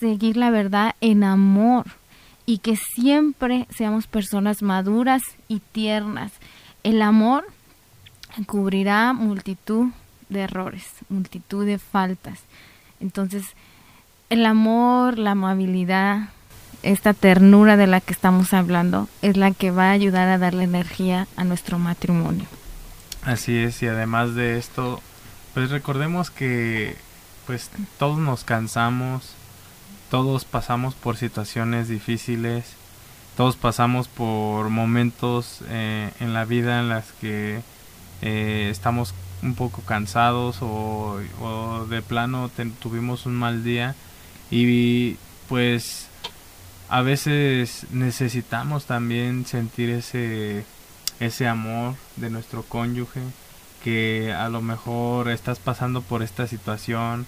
seguir 0.00 0.36
la 0.36 0.50
verdad 0.50 0.94
en 1.00 1.24
amor 1.24 1.86
y 2.46 2.58
que 2.58 2.76
siempre 2.76 3.66
seamos 3.70 4.06
personas 4.06 4.62
maduras 4.62 5.22
y 5.48 5.60
tiernas. 5.60 6.32
El 6.82 7.02
amor 7.02 7.44
cubrirá 8.46 9.12
multitud 9.12 9.88
de 10.28 10.40
errores, 10.40 10.84
multitud 11.08 11.66
de 11.66 11.78
faltas. 11.78 12.40
Entonces, 13.00 13.44
el 14.30 14.44
amor, 14.46 15.18
la 15.18 15.32
amabilidad, 15.32 16.30
esta 16.82 17.14
ternura 17.14 17.76
de 17.76 17.86
la 17.86 18.00
que 18.00 18.12
estamos 18.12 18.52
hablando 18.52 19.08
es 19.22 19.36
la 19.36 19.50
que 19.52 19.70
va 19.70 19.88
a 19.88 19.92
ayudar 19.92 20.28
a 20.28 20.38
darle 20.38 20.64
energía 20.64 21.26
a 21.36 21.44
nuestro 21.44 21.78
matrimonio. 21.78 22.46
Así 23.22 23.56
es, 23.56 23.82
y 23.82 23.86
además 23.86 24.34
de 24.34 24.58
esto, 24.58 25.00
pues 25.54 25.70
recordemos 25.70 26.30
que 26.30 26.96
pues 27.48 27.70
todos 27.98 28.18
nos 28.18 28.44
cansamos, 28.44 29.30
todos 30.10 30.44
pasamos 30.44 30.94
por 30.94 31.16
situaciones 31.16 31.88
difíciles, 31.88 32.66
todos 33.38 33.56
pasamos 33.56 34.06
por 34.06 34.68
momentos 34.68 35.60
eh, 35.70 36.10
en 36.20 36.34
la 36.34 36.44
vida 36.44 36.78
en 36.78 36.90
las 36.90 37.06
que 37.22 37.62
eh, 38.20 38.68
estamos 38.70 39.14
un 39.42 39.54
poco 39.54 39.80
cansados 39.80 40.58
o, 40.60 41.22
o 41.40 41.86
de 41.86 42.02
plano 42.02 42.50
tuvimos 42.82 43.24
un 43.24 43.36
mal 43.36 43.64
día 43.64 43.94
y 44.50 45.16
pues 45.48 46.08
a 46.90 47.00
veces 47.00 47.86
necesitamos 47.92 48.84
también 48.84 49.46
sentir 49.46 49.88
ese 49.88 50.66
ese 51.18 51.48
amor 51.48 51.94
de 52.16 52.28
nuestro 52.28 52.62
cónyuge 52.62 53.22
a 54.36 54.48
lo 54.48 54.60
mejor 54.60 55.28
estás 55.30 55.58
pasando 55.58 56.02
por 56.02 56.22
esta 56.22 56.46
situación 56.46 57.26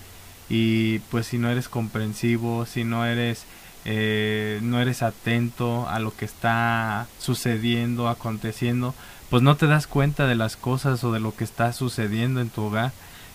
y 0.49 0.99
pues 1.11 1.27
si 1.27 1.38
no 1.38 1.51
eres 1.51 1.68
comprensivo 1.68 2.66
si 2.66 2.85
no 2.85 3.07
eres 3.07 3.44
eh, 3.85 4.59
no 4.62 4.81
eres 4.81 5.03
atento 5.03 5.88
a 5.88 5.99
lo 6.01 6.14
que 6.14 6.25
está 6.25 7.07
sucediendo 7.18 8.09
aconteciendo 8.09 8.94
pues 9.31 9.42
no 9.42 9.57
te 9.57 9.66
das 9.66 9.87
cuenta 9.87 10.27
de 10.27 10.35
las 10.35 10.57
cosas 10.57 11.05
o 11.05 11.12
de 11.12 11.20
lo 11.20 11.35
que 11.35 11.44
está 11.44 11.73
sucediendo 11.73 12.40
en 12.40 12.51
tu 12.51 12.62
hogar 12.62 12.92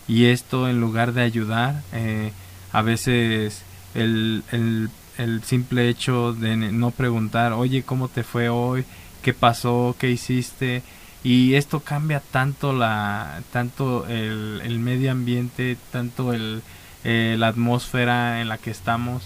y 0.08 0.26
esto 0.26 0.68
en 0.68 0.82
lugar 0.82 1.14
de 1.14 1.22
ayudar 1.22 1.82
eh, 1.94 2.32
a 2.74 2.82
veces 2.82 3.64
el, 3.94 4.44
el 4.52 4.90
el 5.18 5.44
simple 5.44 5.90
hecho 5.90 6.34
de 6.34 6.56
no 6.56 6.92
preguntar, 6.92 7.54
oye, 7.54 7.84
¿cómo 7.84 8.08
te 8.08 8.24
fue 8.24 8.50
hoy? 8.50 8.86
¿Qué 9.22 9.34
pasó? 9.34 9.96
¿Qué 9.98 10.10
hiciste? 10.12 10.84
Y 11.26 11.56
esto 11.56 11.80
cambia 11.80 12.22
tanto 12.22 12.72
la, 12.72 13.42
tanto 13.52 14.06
el, 14.08 14.62
el 14.64 14.78
medio 14.80 15.12
ambiente, 15.12 15.76
tanto 15.92 16.34
el, 16.34 16.62
eh, 17.04 17.36
la 17.40 17.48
atmósfera 17.48 18.42
en 18.42 18.48
la 18.48 18.60
que 18.60 18.70
estamos, 18.70 19.24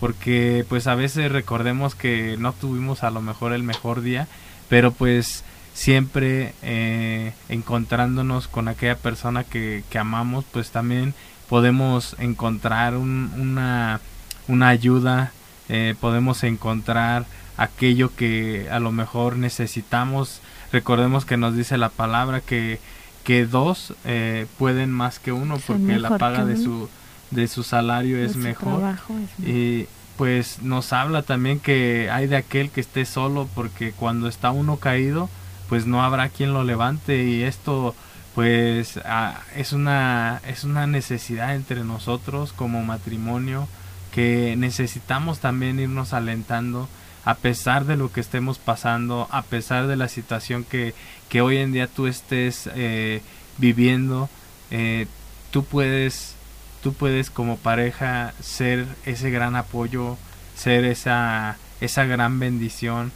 porque 0.00 0.64
pues 0.68 0.86
a 0.86 0.94
veces 0.94 1.30
recordemos 1.30 1.94
que 1.94 2.36
no 2.38 2.54
tuvimos 2.54 3.04
a 3.04 3.10
lo 3.10 3.20
mejor 3.20 3.52
el 3.52 3.62
mejor 3.64 4.00
día, 4.00 4.28
pero 4.70 4.92
pues 4.92 5.44
siempre 5.74 6.54
eh, 6.62 7.34
encontrándonos 7.50 8.48
con 8.48 8.68
aquella 8.68 8.96
persona 8.96 9.44
que, 9.44 9.84
que 9.90 9.98
amamos, 9.98 10.46
pues 10.50 10.70
también 10.70 11.12
podemos 11.50 12.16
encontrar 12.18 12.96
un, 12.96 13.30
una 13.38 14.00
una 14.48 14.68
ayuda, 14.68 15.32
eh, 15.68 15.94
podemos 16.00 16.42
encontrar 16.44 17.24
aquello 17.56 18.14
que 18.14 18.68
a 18.70 18.80
lo 18.80 18.92
mejor 18.92 19.36
necesitamos. 19.36 20.40
Recordemos 20.72 21.24
que 21.24 21.36
nos 21.36 21.54
dice 21.54 21.76
la 21.76 21.90
palabra 21.90 22.40
que, 22.40 22.80
que 23.24 23.46
dos 23.46 23.94
eh, 24.04 24.46
pueden 24.58 24.90
más 24.90 25.18
que 25.18 25.32
uno 25.32 25.58
porque 25.66 25.98
la 25.98 26.18
paga 26.18 26.44
de 26.44 26.56
su, 26.56 26.88
de 27.30 27.46
su 27.46 27.62
salario 27.62 28.18
es 28.18 28.36
mejor. 28.36 28.96
Y 29.44 29.86
pues 30.16 30.62
nos 30.62 30.92
habla 30.92 31.22
también 31.22 31.58
que 31.60 32.08
hay 32.10 32.26
de 32.26 32.36
aquel 32.36 32.70
que 32.70 32.80
esté 32.80 33.04
solo 33.04 33.48
porque 33.54 33.92
cuando 33.92 34.28
está 34.28 34.50
uno 34.50 34.76
caído 34.76 35.28
pues 35.68 35.86
no 35.86 36.02
habrá 36.02 36.28
quien 36.28 36.52
lo 36.52 36.64
levante 36.64 37.24
y 37.24 37.42
esto 37.42 37.94
pues 38.34 39.00
ah, 39.04 39.40
es 39.56 39.72
una 39.72 40.40
es 40.46 40.64
una 40.64 40.86
necesidad 40.86 41.54
entre 41.54 41.82
nosotros 41.82 42.52
como 42.52 42.82
matrimonio 42.82 43.66
que 44.12 44.54
necesitamos 44.56 45.38
también 45.38 45.80
irnos 45.80 46.12
alentando 46.12 46.88
a 47.24 47.34
pesar 47.36 47.84
de 47.84 47.96
lo 47.96 48.12
que 48.12 48.20
estemos 48.20 48.58
pasando, 48.58 49.28
a 49.30 49.42
pesar 49.42 49.86
de 49.86 49.96
la 49.96 50.08
situación 50.08 50.64
que, 50.64 50.94
que 51.28 51.40
hoy 51.40 51.58
en 51.58 51.72
día 51.72 51.86
tú 51.86 52.06
estés 52.06 52.68
eh, 52.74 53.22
viviendo, 53.58 54.28
eh, 54.70 55.06
tú 55.50 55.64
puedes, 55.64 56.34
tú 56.82 56.92
puedes 56.94 57.30
como 57.30 57.58
pareja 57.58 58.34
ser 58.40 58.86
ese 59.06 59.30
gran 59.30 59.54
apoyo, 59.54 60.16
ser 60.56 60.84
esa, 60.84 61.58
esa 61.80 62.04
gran 62.06 62.40
bendición, 62.40 63.12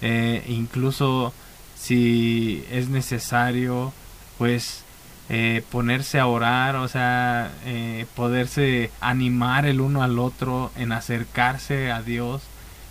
eh, 0.00 0.42
incluso 0.48 1.34
si 1.76 2.64
es 2.70 2.88
necesario, 2.88 3.92
pues 4.38 4.84
ponerse 5.70 6.18
a 6.18 6.26
orar, 6.26 6.74
o 6.74 6.88
sea, 6.88 7.52
poderse 8.16 8.90
animar 9.00 9.64
el 9.64 9.80
uno 9.80 10.02
al 10.02 10.18
otro 10.18 10.72
en 10.74 10.90
acercarse 10.90 11.92
a 11.92 12.02
Dios, 12.02 12.42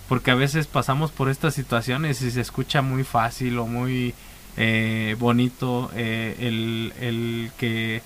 porque 0.09 0.31
a 0.31 0.35
veces 0.35 0.67
pasamos 0.67 1.11
por 1.11 1.29
estas 1.29 1.53
situaciones 1.53 2.21
y 2.21 2.31
se 2.31 2.41
escucha 2.41 2.81
muy 2.81 3.05
fácil 3.05 3.57
o 3.59 3.65
muy 3.65 4.13
eh, 4.57 5.15
bonito 5.19 5.89
el, 5.95 6.91
el 6.99 7.51
que 7.57 8.01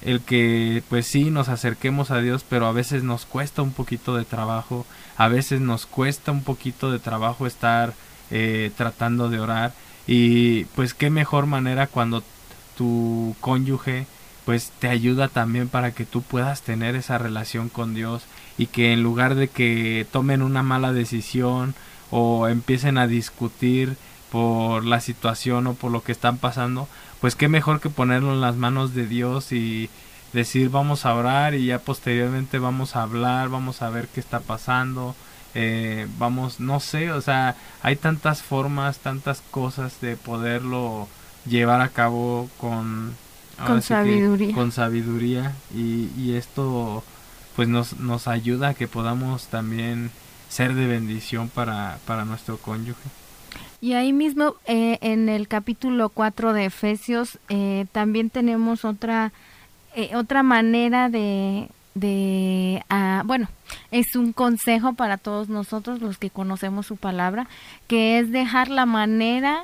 el 0.00 0.20
que 0.20 0.82
pues 0.88 1.06
sí 1.06 1.30
nos 1.30 1.48
acerquemos 1.48 2.10
a 2.10 2.20
Dios 2.20 2.44
pero 2.48 2.66
a 2.66 2.72
veces 2.72 3.02
nos 3.02 3.26
cuesta 3.26 3.60
un 3.60 3.72
poquito 3.72 4.16
de 4.16 4.24
trabajo 4.24 4.86
a 5.18 5.28
veces 5.28 5.60
nos 5.60 5.84
cuesta 5.84 6.32
un 6.32 6.42
poquito 6.42 6.90
de 6.90 6.98
trabajo 6.98 7.46
estar 7.46 7.92
tratando 8.76 9.28
de 9.28 9.40
orar. 9.40 9.74
Y 10.06 10.64
pues 10.74 10.94
qué 10.94 11.10
mejor 11.10 11.46
manera 11.46 11.86
cuando 11.86 12.22
tu 12.76 13.36
cónyuge 13.40 14.06
pues 14.44 14.72
te 14.80 14.88
ayuda 14.88 15.28
también 15.28 15.68
para 15.68 15.92
que 15.92 16.04
tú 16.04 16.22
puedas 16.22 16.62
tener 16.62 16.96
esa 16.96 17.18
relación 17.18 17.68
con 17.68 17.94
Dios 17.94 18.24
y 18.58 18.66
que 18.66 18.92
en 18.92 19.02
lugar 19.02 19.34
de 19.34 19.48
que 19.48 20.06
tomen 20.10 20.42
una 20.42 20.62
mala 20.62 20.92
decisión 20.92 21.74
o 22.10 22.48
empiecen 22.48 22.98
a 22.98 23.06
discutir 23.06 23.96
por 24.30 24.84
la 24.84 25.00
situación 25.00 25.66
o 25.66 25.74
por 25.74 25.90
lo 25.90 26.02
que 26.02 26.12
están 26.12 26.38
pasando, 26.38 26.88
pues 27.20 27.36
qué 27.36 27.48
mejor 27.48 27.80
que 27.80 27.90
ponerlo 27.90 28.32
en 28.32 28.40
las 28.40 28.56
manos 28.56 28.94
de 28.94 29.06
Dios 29.06 29.52
y 29.52 29.90
decir 30.32 30.70
vamos 30.70 31.04
a 31.04 31.14
orar 31.14 31.54
y 31.54 31.66
ya 31.66 31.78
posteriormente 31.78 32.58
vamos 32.58 32.96
a 32.96 33.02
hablar, 33.02 33.48
vamos 33.48 33.82
a 33.82 33.90
ver 33.90 34.08
qué 34.08 34.20
está 34.20 34.40
pasando, 34.40 35.14
eh, 35.54 36.06
vamos, 36.18 36.60
no 36.60 36.80
sé, 36.80 37.12
o 37.12 37.20
sea, 37.20 37.56
hay 37.82 37.96
tantas 37.96 38.42
formas, 38.42 38.98
tantas 38.98 39.42
cosas 39.50 40.00
de 40.00 40.16
poderlo 40.16 41.08
llevar 41.46 41.80
a 41.80 41.88
cabo 41.88 42.48
con, 42.58 43.14
con 43.66 43.82
sabiduría. 43.82 44.54
con 44.54 44.72
sabiduría 44.72 45.52
y, 45.74 46.08
y 46.16 46.34
esto 46.36 47.04
pues 47.56 47.68
nos, 47.68 47.98
nos 47.98 48.28
ayuda 48.28 48.68
a 48.68 48.74
que 48.74 48.88
podamos 48.88 49.46
también 49.46 50.10
ser 50.48 50.74
de 50.74 50.86
bendición 50.86 51.48
para, 51.48 51.98
para 52.06 52.24
nuestro 52.24 52.58
cónyuge. 52.58 53.08
Y 53.80 53.94
ahí 53.94 54.12
mismo 54.12 54.54
eh, 54.66 54.98
en 55.00 55.28
el 55.28 55.48
capítulo 55.48 56.08
4 56.08 56.52
de 56.52 56.66
Efesios 56.66 57.38
eh, 57.48 57.86
también 57.90 58.30
tenemos 58.30 58.84
otra, 58.84 59.32
eh, 59.96 60.14
otra 60.14 60.44
manera 60.44 61.08
de, 61.08 61.68
de 61.94 62.84
ah, 62.88 63.22
bueno, 63.24 63.48
es 63.90 64.14
un 64.14 64.32
consejo 64.32 64.92
para 64.92 65.16
todos 65.16 65.48
nosotros 65.48 66.00
los 66.00 66.16
que 66.16 66.30
conocemos 66.30 66.86
su 66.86 66.96
palabra, 66.96 67.48
que 67.88 68.20
es 68.20 68.30
dejar 68.30 68.68
la 68.68 68.86
manera 68.86 69.62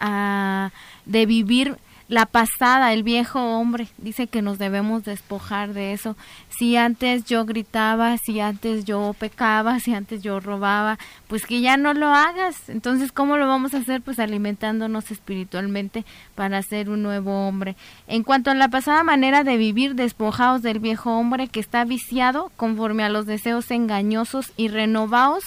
ah, 0.00 0.70
de 1.04 1.26
vivir 1.26 1.76
la 2.12 2.26
pasada, 2.26 2.92
el 2.92 3.04
viejo 3.04 3.40
hombre, 3.40 3.88
dice 3.96 4.26
que 4.26 4.42
nos 4.42 4.58
debemos 4.58 5.02
despojar 5.02 5.72
de 5.72 5.94
eso. 5.94 6.14
Si 6.50 6.76
antes 6.76 7.24
yo 7.24 7.46
gritaba, 7.46 8.18
si 8.18 8.38
antes 8.38 8.84
yo 8.84 9.16
pecaba, 9.18 9.80
si 9.80 9.94
antes 9.94 10.22
yo 10.22 10.38
robaba, 10.38 10.98
pues 11.26 11.46
que 11.46 11.62
ya 11.62 11.78
no 11.78 11.94
lo 11.94 12.08
hagas. 12.08 12.68
Entonces, 12.68 13.12
¿cómo 13.12 13.38
lo 13.38 13.48
vamos 13.48 13.72
a 13.72 13.78
hacer? 13.78 14.02
Pues 14.02 14.18
alimentándonos 14.18 15.10
espiritualmente 15.10 16.04
para 16.34 16.60
ser 16.60 16.90
un 16.90 17.02
nuevo 17.02 17.48
hombre. 17.48 17.76
En 18.06 18.24
cuanto 18.24 18.50
a 18.50 18.54
la 18.54 18.68
pasada 18.68 19.02
manera 19.04 19.42
de 19.42 19.56
vivir, 19.56 19.94
despojados 19.94 20.60
del 20.60 20.80
viejo 20.80 21.16
hombre 21.16 21.48
que 21.48 21.60
está 21.60 21.86
viciado 21.86 22.52
conforme 22.58 23.04
a 23.04 23.08
los 23.08 23.24
deseos 23.24 23.70
engañosos 23.70 24.52
y 24.58 24.68
renovados 24.68 25.44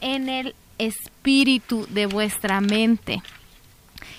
en 0.00 0.28
el 0.28 0.54
espíritu 0.78 1.88
de 1.90 2.06
vuestra 2.06 2.60
mente 2.60 3.20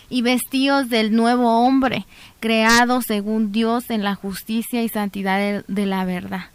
y 0.09 0.21
vestidos 0.21 0.89
del 0.89 1.15
nuevo 1.15 1.65
hombre, 1.65 2.05
creado 2.39 3.01
según 3.01 3.51
Dios 3.51 3.89
en 3.89 4.03
la 4.03 4.15
justicia 4.15 4.83
y 4.83 4.89
santidad 4.89 5.63
de, 5.67 5.85
la 5.85 6.05
verdad. 6.05 6.45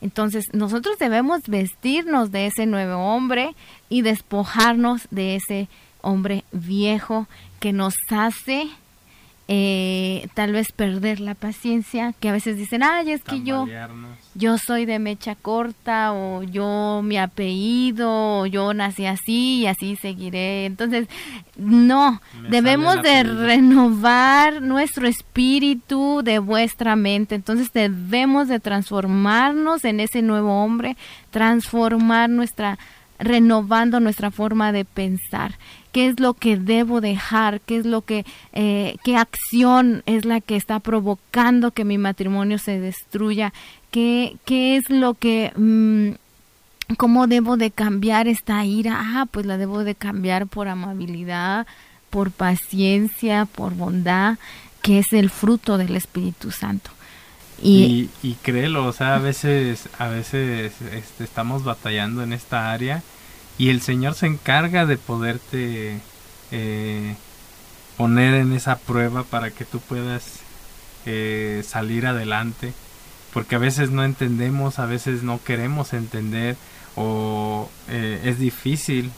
Entonces 0.00 0.46
nosotros 0.52 0.98
debemos 0.98 1.42
vestirnos 1.46 2.30
de 2.30 2.46
ese 2.46 2.66
nuevo 2.66 2.96
hombre 2.96 3.54
y 3.88 4.02
despojarnos 4.02 5.08
de 5.10 5.36
ese 5.36 5.68
hombre 6.00 6.44
viejo 6.52 7.26
que 7.58 7.72
nos 7.72 7.94
hace 8.08 8.68
eh, 9.52 10.28
tal 10.34 10.52
vez 10.52 10.70
perder 10.70 11.18
la 11.18 11.34
paciencia, 11.34 12.14
que 12.20 12.28
a 12.28 12.32
veces 12.32 12.56
dicen, 12.56 12.84
ay, 12.84 13.10
es 13.10 13.24
que 13.24 13.42
yo, 13.42 13.66
yo 14.36 14.58
soy 14.58 14.86
de 14.86 15.00
mecha 15.00 15.34
corta, 15.34 16.12
o 16.12 16.44
yo 16.44 17.00
mi 17.02 17.18
apellido, 17.18 18.42
o 18.42 18.46
yo 18.46 18.72
nací 18.74 19.06
así 19.06 19.62
y 19.62 19.66
así 19.66 19.96
seguiré. 19.96 20.66
Entonces, 20.66 21.08
no, 21.56 22.20
debemos 22.48 23.02
de 23.02 23.24
renovar 23.24 24.62
nuestro 24.62 25.08
espíritu 25.08 26.20
de 26.22 26.38
vuestra 26.38 26.94
mente. 26.94 27.34
Entonces, 27.34 27.72
debemos 27.72 28.46
de 28.46 28.60
transformarnos 28.60 29.84
en 29.84 29.98
ese 29.98 30.22
nuevo 30.22 30.62
hombre, 30.62 30.96
transformar 31.32 32.30
nuestra 32.30 32.78
renovando 33.18 34.00
nuestra 34.00 34.30
forma 34.30 34.72
de 34.72 34.86
pensar 34.86 35.58
qué 35.92 36.06
es 36.08 36.20
lo 36.20 36.34
que 36.34 36.56
debo 36.56 37.00
dejar, 37.00 37.60
qué 37.60 37.76
es 37.76 37.86
lo 37.86 38.02
que, 38.02 38.24
eh, 38.52 38.96
qué 39.04 39.16
acción 39.16 40.02
es 40.06 40.24
la 40.24 40.40
que 40.40 40.56
está 40.56 40.80
provocando 40.80 41.72
que 41.72 41.84
mi 41.84 41.98
matrimonio 41.98 42.58
se 42.58 42.78
destruya, 42.80 43.52
qué, 43.90 44.36
qué 44.44 44.76
es 44.76 44.88
lo 44.90 45.14
que, 45.14 45.52
mm, 45.56 46.94
cómo 46.96 47.26
debo 47.26 47.56
de 47.56 47.70
cambiar 47.70 48.28
esta 48.28 48.64
ira, 48.64 48.98
ah, 49.00 49.26
pues 49.30 49.46
la 49.46 49.56
debo 49.56 49.84
de 49.84 49.94
cambiar 49.94 50.46
por 50.46 50.68
amabilidad, 50.68 51.66
por 52.10 52.30
paciencia, 52.30 53.46
por 53.46 53.74
bondad, 53.74 54.38
que 54.82 54.98
es 54.98 55.12
el 55.12 55.30
fruto 55.30 55.78
del 55.78 55.96
Espíritu 55.96 56.50
Santo. 56.50 56.90
Y, 57.62 58.08
y, 58.22 58.34
créelo, 58.42 58.86
o 58.86 58.92
sea, 58.92 59.16
a 59.16 59.18
veces, 59.18 59.90
a 59.98 60.08
veces 60.08 60.72
este, 60.92 61.24
estamos 61.24 61.62
batallando 61.62 62.22
en 62.22 62.32
esta 62.32 62.72
área 62.72 63.02
y 63.60 63.68
el 63.68 63.82
Señor 63.82 64.14
se 64.14 64.24
encarga 64.24 64.86
de 64.86 64.96
poderte 64.96 66.00
eh, 66.50 67.14
poner 67.98 68.32
en 68.32 68.54
esa 68.54 68.78
prueba 68.78 69.22
para 69.22 69.50
que 69.50 69.66
tú 69.66 69.80
puedas 69.80 70.38
eh, 71.04 71.62
salir 71.68 72.06
adelante. 72.06 72.72
Porque 73.34 73.56
a 73.56 73.58
veces 73.58 73.90
no 73.90 74.02
entendemos, 74.02 74.78
a 74.78 74.86
veces 74.86 75.22
no 75.22 75.44
queremos 75.44 75.92
entender 75.92 76.56
o 76.96 77.68
eh, 77.90 78.22
es 78.24 78.38
difícil 78.38 79.12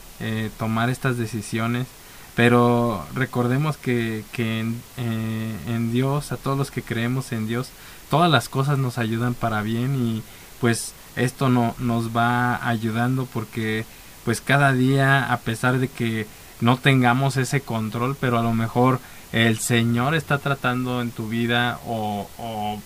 tomar 0.57 0.89
estas 0.89 1.17
decisiones. 1.17 1.87
Pero 2.35 3.07
recordemos 3.13 3.77
que, 3.77 4.25
que 4.33 4.59
en, 4.59 4.81
en, 4.97 5.93
Dios, 5.93 6.33
a 6.33 6.37
todos 6.37 6.57
los 6.57 6.69
que 6.69 6.81
creemos 6.81 7.31
en 7.31 7.47
Dios, 7.47 7.69
todas 8.09 8.29
las 8.29 8.49
cosas 8.49 8.77
nos 8.77 8.97
ayudan 8.97 9.35
para 9.35 9.61
bien 9.61 9.95
y 9.95 10.21
pues 10.59 10.93
esto 11.15 11.47
no, 11.47 11.75
nos 11.79 12.13
va 12.15 12.67
ayudando 12.67 13.25
porque 13.25 13.85
pues 14.25 14.41
cada 14.41 14.73
día, 14.73 15.31
a 15.31 15.37
pesar 15.39 15.79
de 15.79 15.87
que 15.87 16.27
no 16.61 16.77
tengamos 16.77 17.37
ese 17.37 17.61
control, 17.61 18.15
pero 18.19 18.39
a 18.39 18.43
lo 18.43 18.53
mejor 18.53 18.99
el 19.33 19.57
Señor 19.57 20.15
está 20.15 20.37
tratando 20.37 21.01
en 21.01 21.11
tu 21.11 21.27
vida 21.27 21.79
o, 21.87 22.29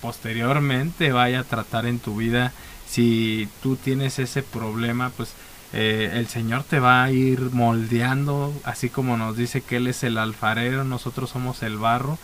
posteriormente 0.02 1.12
vaya 1.12 1.42
a 1.42 1.44
tratar 1.44 1.86
en 1.86 2.00
tu 2.00 2.16
vida, 2.16 2.54
si 2.88 3.50
tú 3.62 3.76
tienes 3.76 4.18
ese 4.18 4.44
problema, 4.44 5.12
pues 5.16 5.34
eh, 5.74 6.12
el 6.14 6.28
Señor 6.28 6.64
te 6.64 6.80
va 6.80 7.04
a 7.04 7.12
ir 7.12 7.42
moldeando, 7.52 8.54
así 8.64 8.90
como 8.90 9.18
nos 9.18 9.36
dice 9.36 9.62
que 9.62 9.76
Él 9.76 9.88
es 9.88 10.04
el 10.04 10.18
alfarero, 10.18 10.86
nosotros 10.86 11.30
somos 11.30 11.64
el 11.64 11.78
barro, 11.78 12.18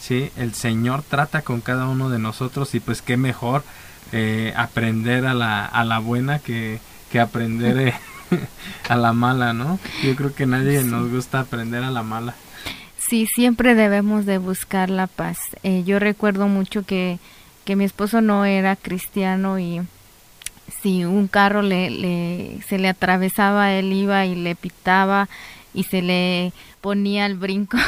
¿sí? 0.00 0.32
El 0.36 0.54
Señor 0.54 1.04
trata 1.08 1.42
con 1.42 1.60
cada 1.60 1.86
uno 1.86 2.10
de 2.10 2.18
nosotros 2.18 2.74
y 2.74 2.80
pues 2.80 3.00
qué 3.00 3.16
mejor 3.16 3.62
eh, 4.10 4.52
aprender 4.56 5.24
a 5.24 5.34
la, 5.34 5.64
a 5.64 5.84
la 5.84 6.00
buena 6.00 6.40
que, 6.40 6.80
que 7.10 7.20
aprender... 7.20 7.78
Eh, 7.78 7.94
a 8.88 8.96
la 8.96 9.12
mala, 9.12 9.52
¿no? 9.52 9.78
Yo 10.02 10.14
creo 10.16 10.34
que 10.34 10.46
nadie 10.46 10.82
nos 10.84 11.10
gusta 11.10 11.40
aprender 11.40 11.82
a 11.84 11.90
la 11.90 12.02
mala. 12.02 12.34
Sí, 12.98 13.26
siempre 13.26 13.74
debemos 13.74 14.26
de 14.26 14.38
buscar 14.38 14.90
la 14.90 15.06
paz. 15.06 15.38
Eh, 15.62 15.82
yo 15.84 15.98
recuerdo 15.98 16.48
mucho 16.48 16.84
que, 16.84 17.18
que 17.64 17.76
mi 17.76 17.84
esposo 17.84 18.20
no 18.20 18.44
era 18.44 18.76
cristiano 18.76 19.58
y 19.58 19.80
si 20.82 21.04
un 21.04 21.28
carro 21.28 21.62
le, 21.62 21.90
le, 21.90 22.60
se 22.68 22.78
le 22.78 22.88
atravesaba, 22.88 23.72
él 23.72 23.92
iba 23.92 24.26
y 24.26 24.34
le 24.34 24.54
pitaba 24.54 25.28
y 25.74 25.84
se 25.84 26.02
le 26.02 26.52
ponía 26.80 27.26
el 27.26 27.36
brinco. 27.36 27.78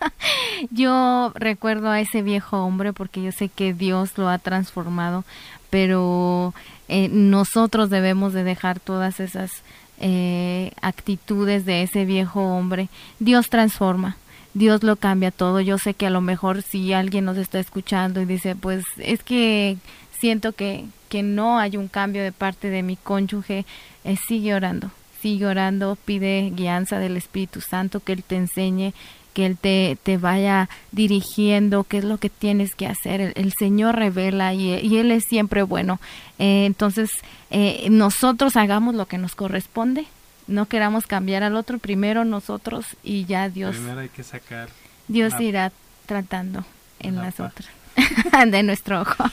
yo 0.70 1.32
recuerdo 1.34 1.90
a 1.90 2.00
ese 2.00 2.22
viejo 2.22 2.58
hombre 2.58 2.92
porque 2.92 3.22
yo 3.22 3.32
sé 3.32 3.48
que 3.48 3.74
Dios 3.74 4.16
lo 4.18 4.28
ha 4.28 4.38
transformado, 4.38 5.24
pero 5.70 6.54
eh, 6.88 7.08
nosotros 7.08 7.90
debemos 7.90 8.32
de 8.32 8.44
dejar 8.44 8.80
todas 8.80 9.20
esas 9.20 9.62
eh, 9.98 10.72
actitudes 10.80 11.64
de 11.64 11.82
ese 11.82 12.04
viejo 12.04 12.40
hombre. 12.40 12.88
Dios 13.18 13.48
transforma. 13.48 14.16
Dios 14.54 14.82
lo 14.82 14.96
cambia 14.96 15.30
todo. 15.30 15.60
Yo 15.60 15.78
sé 15.78 15.94
que 15.94 16.06
a 16.06 16.10
lo 16.10 16.20
mejor 16.20 16.62
si 16.62 16.92
alguien 16.92 17.24
nos 17.24 17.38
está 17.38 17.58
escuchando 17.58 18.20
y 18.20 18.26
dice, 18.26 18.54
pues 18.54 18.84
es 18.98 19.22
que 19.22 19.78
siento 20.18 20.52
que, 20.52 20.84
que 21.08 21.22
no 21.22 21.58
hay 21.58 21.76
un 21.76 21.88
cambio 21.88 22.22
de 22.22 22.32
parte 22.32 22.68
de 22.68 22.82
mi 22.82 22.96
cónyuge, 22.96 23.64
eh, 24.04 24.16
sigue 24.16 24.54
orando, 24.54 24.90
sigue 25.20 25.46
orando, 25.46 25.96
pide 26.04 26.50
guianza 26.54 26.98
del 26.98 27.16
Espíritu 27.16 27.60
Santo, 27.60 28.00
que 28.00 28.12
Él 28.12 28.24
te 28.24 28.36
enseñe 28.36 28.92
que 29.32 29.46
Él 29.46 29.56
te, 29.56 29.98
te 30.02 30.18
vaya 30.18 30.68
dirigiendo, 30.90 31.84
qué 31.84 31.98
es 31.98 32.04
lo 32.04 32.18
que 32.18 32.30
tienes 32.30 32.74
que 32.74 32.86
hacer. 32.86 33.32
El, 33.34 33.52
Señor 33.52 33.96
revela 33.96 34.54
y, 34.54 34.96
Él 34.96 35.10
es 35.10 35.24
siempre 35.24 35.62
bueno. 35.62 36.00
Eh, 36.38 36.64
entonces, 36.66 37.10
eh, 37.50 37.88
nosotros 37.90 38.56
hagamos 38.56 38.94
lo 38.94 39.06
que 39.06 39.18
nos 39.18 39.34
corresponde, 39.34 40.06
no 40.46 40.66
queramos 40.66 41.06
cambiar 41.06 41.42
al 41.42 41.56
otro, 41.56 41.78
primero 41.78 42.24
nosotros 42.24 42.86
y 43.02 43.24
ya 43.24 43.48
Dios. 43.48 43.76
Primero 43.76 44.00
hay 44.00 44.08
que 44.08 44.22
sacar. 44.22 44.68
Dios 45.08 45.32
irá 45.40 45.72
tratando 46.06 46.64
en 47.00 47.16
las 47.16 47.40
otras. 47.40 47.68
de 48.46 48.62
nuestro 48.62 49.02
ojo. 49.02 49.24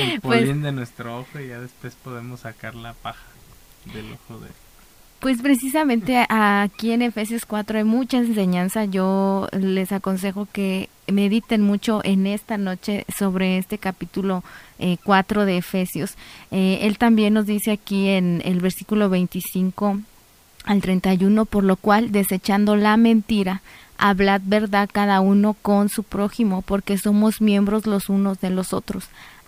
El 0.00 0.20
pues 0.22 0.46
de 0.46 0.72
nuestro 0.72 1.20
ojo 1.20 1.40
y 1.40 1.48
ya 1.48 1.60
después 1.60 1.94
podemos 2.02 2.40
sacar 2.40 2.74
la 2.74 2.92
paja 2.92 3.24
del 3.92 4.12
ojo 4.12 4.40
de 4.40 4.50
pues 5.20 5.40
precisamente 5.40 6.24
aquí 6.28 6.92
en 6.92 7.02
Efesios 7.02 7.46
4 7.46 7.78
hay 7.78 7.84
mucha 7.84 8.18
enseñanza. 8.18 8.84
Yo 8.84 9.48
les 9.52 9.92
aconsejo 9.92 10.46
que 10.52 10.88
mediten 11.06 11.62
mucho 11.62 12.00
en 12.04 12.26
esta 12.26 12.58
noche 12.58 13.04
sobre 13.16 13.58
este 13.58 13.78
capítulo 13.78 14.42
4 15.04 15.42
eh, 15.42 15.46
de 15.46 15.56
Efesios. 15.56 16.14
Eh, 16.50 16.80
él 16.82 16.98
también 16.98 17.34
nos 17.34 17.46
dice 17.46 17.72
aquí 17.72 18.08
en 18.08 18.42
el 18.44 18.60
versículo 18.60 19.08
25 19.08 20.00
al 20.64 20.80
31, 20.80 21.44
por 21.44 21.64
lo 21.64 21.76
cual, 21.76 22.10
desechando 22.10 22.76
la 22.76 22.96
mentira, 22.96 23.62
hablad 23.98 24.40
verdad 24.44 24.88
cada 24.92 25.20
uno 25.20 25.54
con 25.60 25.88
su 25.88 26.02
prójimo, 26.02 26.62
porque 26.62 26.98
somos 26.98 27.40
miembros 27.40 27.86
los 27.86 28.08
unos 28.08 28.40
de 28.40 28.50
los 28.50 28.72
otros. 28.72 29.08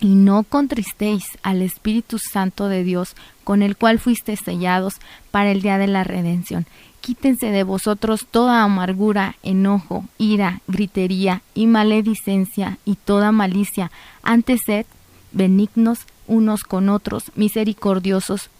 Y 0.00 0.14
no 0.14 0.44
contristéis 0.44 1.24
al 1.42 1.62
Espíritu 1.62 2.18
Santo 2.18 2.68
de 2.68 2.84
Dios, 2.84 3.16
con 3.42 3.62
el 3.62 3.76
cual 3.76 3.98
fuisteis 3.98 4.40
sellados 4.40 4.96
para 5.30 5.50
el 5.50 5.60
día 5.62 5.78
de 5.78 5.88
la 5.88 6.04
redención. 6.04 6.66
Quítense 7.00 7.50
de 7.50 7.62
vosotros 7.62 8.26
toda 8.30 8.62
amargura, 8.62 9.36
enojo, 9.42 10.04
ira, 10.18 10.60
gritería 10.68 11.42
y 11.54 11.66
maledicencia 11.66 12.78
y 12.84 12.96
toda 12.96 13.32
malicia. 13.32 13.90
Antes 14.22 14.62
sed 14.66 14.86
benignos 15.32 16.00
unos 16.26 16.64
con 16.64 16.88
otros, 16.90 17.32
misericordiosos, 17.34 18.50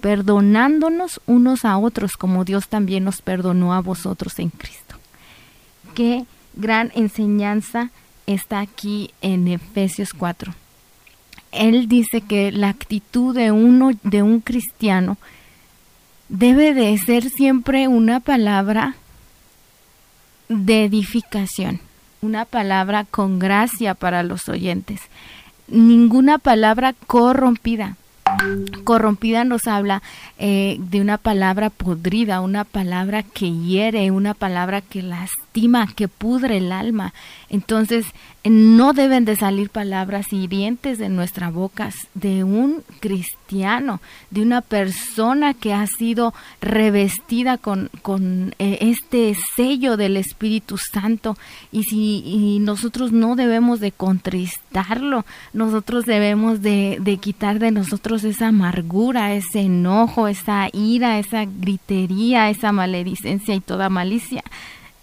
perdonándonos 0.00 1.20
unos 1.26 1.64
a 1.64 1.78
otros, 1.78 2.16
como 2.16 2.44
Dios 2.44 2.68
también 2.68 3.04
nos 3.04 3.22
perdonó 3.22 3.72
a 3.72 3.80
vosotros 3.80 4.38
en 4.38 4.50
Cristo. 4.50 4.96
Qué 5.94 6.24
gran 6.54 6.90
enseñanza 6.94 7.90
está 8.28 8.60
aquí 8.60 9.10
en 9.22 9.48
Efesios 9.48 10.12
4. 10.12 10.54
Él 11.50 11.88
dice 11.88 12.20
que 12.20 12.52
la 12.52 12.68
actitud 12.68 13.34
de 13.34 13.50
uno 13.52 13.90
de 14.02 14.22
un 14.22 14.40
cristiano 14.40 15.16
debe 16.28 16.74
de 16.74 16.96
ser 16.98 17.30
siempre 17.30 17.88
una 17.88 18.20
palabra 18.20 18.96
de 20.48 20.84
edificación, 20.84 21.80
una 22.20 22.44
palabra 22.44 23.04
con 23.04 23.38
gracia 23.38 23.94
para 23.94 24.22
los 24.22 24.48
oyentes, 24.48 25.00
ninguna 25.66 26.38
palabra 26.38 26.94
corrompida. 27.06 27.96
Corrompida 28.84 29.44
nos 29.44 29.66
habla 29.66 30.02
eh, 30.38 30.76
de 30.80 31.00
una 31.00 31.16
palabra 31.16 31.70
podrida, 31.70 32.42
una 32.42 32.64
palabra 32.64 33.22
que 33.22 33.50
hiere, 33.50 34.10
una 34.10 34.34
palabra 34.34 34.82
que 34.82 35.02
lastima, 35.02 35.47
que 35.94 36.08
pudre 36.08 36.58
el 36.58 36.72
alma. 36.72 37.12
Entonces, 37.50 38.06
no 38.44 38.92
deben 38.92 39.24
de 39.24 39.36
salir 39.36 39.68
palabras 39.68 40.32
hirientes 40.32 40.98
de 40.98 41.08
nuestra 41.08 41.50
boca 41.50 41.90
de 42.14 42.44
un 42.44 42.82
cristiano, 43.00 44.00
de 44.30 44.42
una 44.42 44.60
persona 44.60 45.54
que 45.54 45.74
ha 45.74 45.86
sido 45.86 46.32
revestida 46.60 47.58
con, 47.58 47.90
con 48.02 48.54
eh, 48.58 48.78
este 48.80 49.36
sello 49.56 49.96
del 49.96 50.16
Espíritu 50.16 50.78
Santo. 50.78 51.36
Y 51.72 51.84
si 51.84 52.58
nosotros 52.60 53.12
no 53.12 53.36
debemos 53.36 53.80
de 53.80 53.92
contristarlo, 53.92 55.24
nosotros 55.52 56.04
debemos 56.04 56.62
de, 56.62 56.98
de 57.00 57.16
quitar 57.18 57.58
de 57.58 57.70
nosotros 57.70 58.24
esa 58.24 58.48
amargura, 58.48 59.34
ese 59.34 59.62
enojo, 59.62 60.28
esa 60.28 60.68
ira, 60.72 61.18
esa 61.18 61.44
gritería, 61.44 62.48
esa 62.50 62.72
maledicencia 62.72 63.54
y 63.54 63.60
toda 63.60 63.88
malicia. 63.88 64.42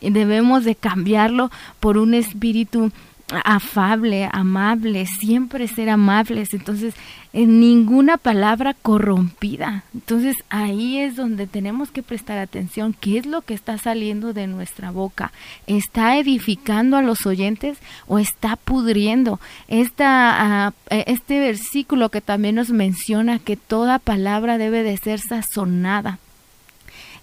Debemos 0.10 0.64
de 0.64 0.76
cambiarlo 0.76 1.52
por 1.80 1.98
un 1.98 2.14
espíritu 2.14 2.92
afable, 3.44 4.30
amable, 4.32 5.08
siempre 5.08 5.68
ser 5.68 5.90
amables, 5.90 6.54
entonces 6.54 6.94
en 7.34 7.60
ninguna 7.60 8.18
palabra 8.18 8.76
corrompida. 8.76 9.84
Entonces 9.94 10.38
ahí 10.50 11.00
es 11.00 11.16
donde 11.16 11.48
tenemos 11.48 11.90
que 11.90 12.04
prestar 12.04 12.38
atención, 12.38 12.96
qué 13.00 13.18
es 13.18 13.26
lo 13.26 13.42
que 13.42 13.56
está 13.56 13.78
saliendo 13.78 14.32
de 14.32 14.46
nuestra 14.48 14.92
boca. 14.92 15.32
¿Está 15.66 16.18
edificando 16.18 16.98
a 16.98 17.02
los 17.02 17.26
oyentes 17.26 17.80
o 18.08 18.20
está 18.20 18.58
pudriendo? 18.58 19.40
Esta, 19.68 20.68
ah, 20.68 20.74
este 20.90 21.40
versículo 21.40 22.10
que 22.10 22.22
también 22.22 22.56
nos 22.56 22.70
menciona 22.70 23.40
que 23.40 23.58
toda 23.58 23.98
palabra 23.98 24.60
debe 24.60 24.84
de 24.84 24.98
ser 24.98 25.20
sazonada 25.20 26.20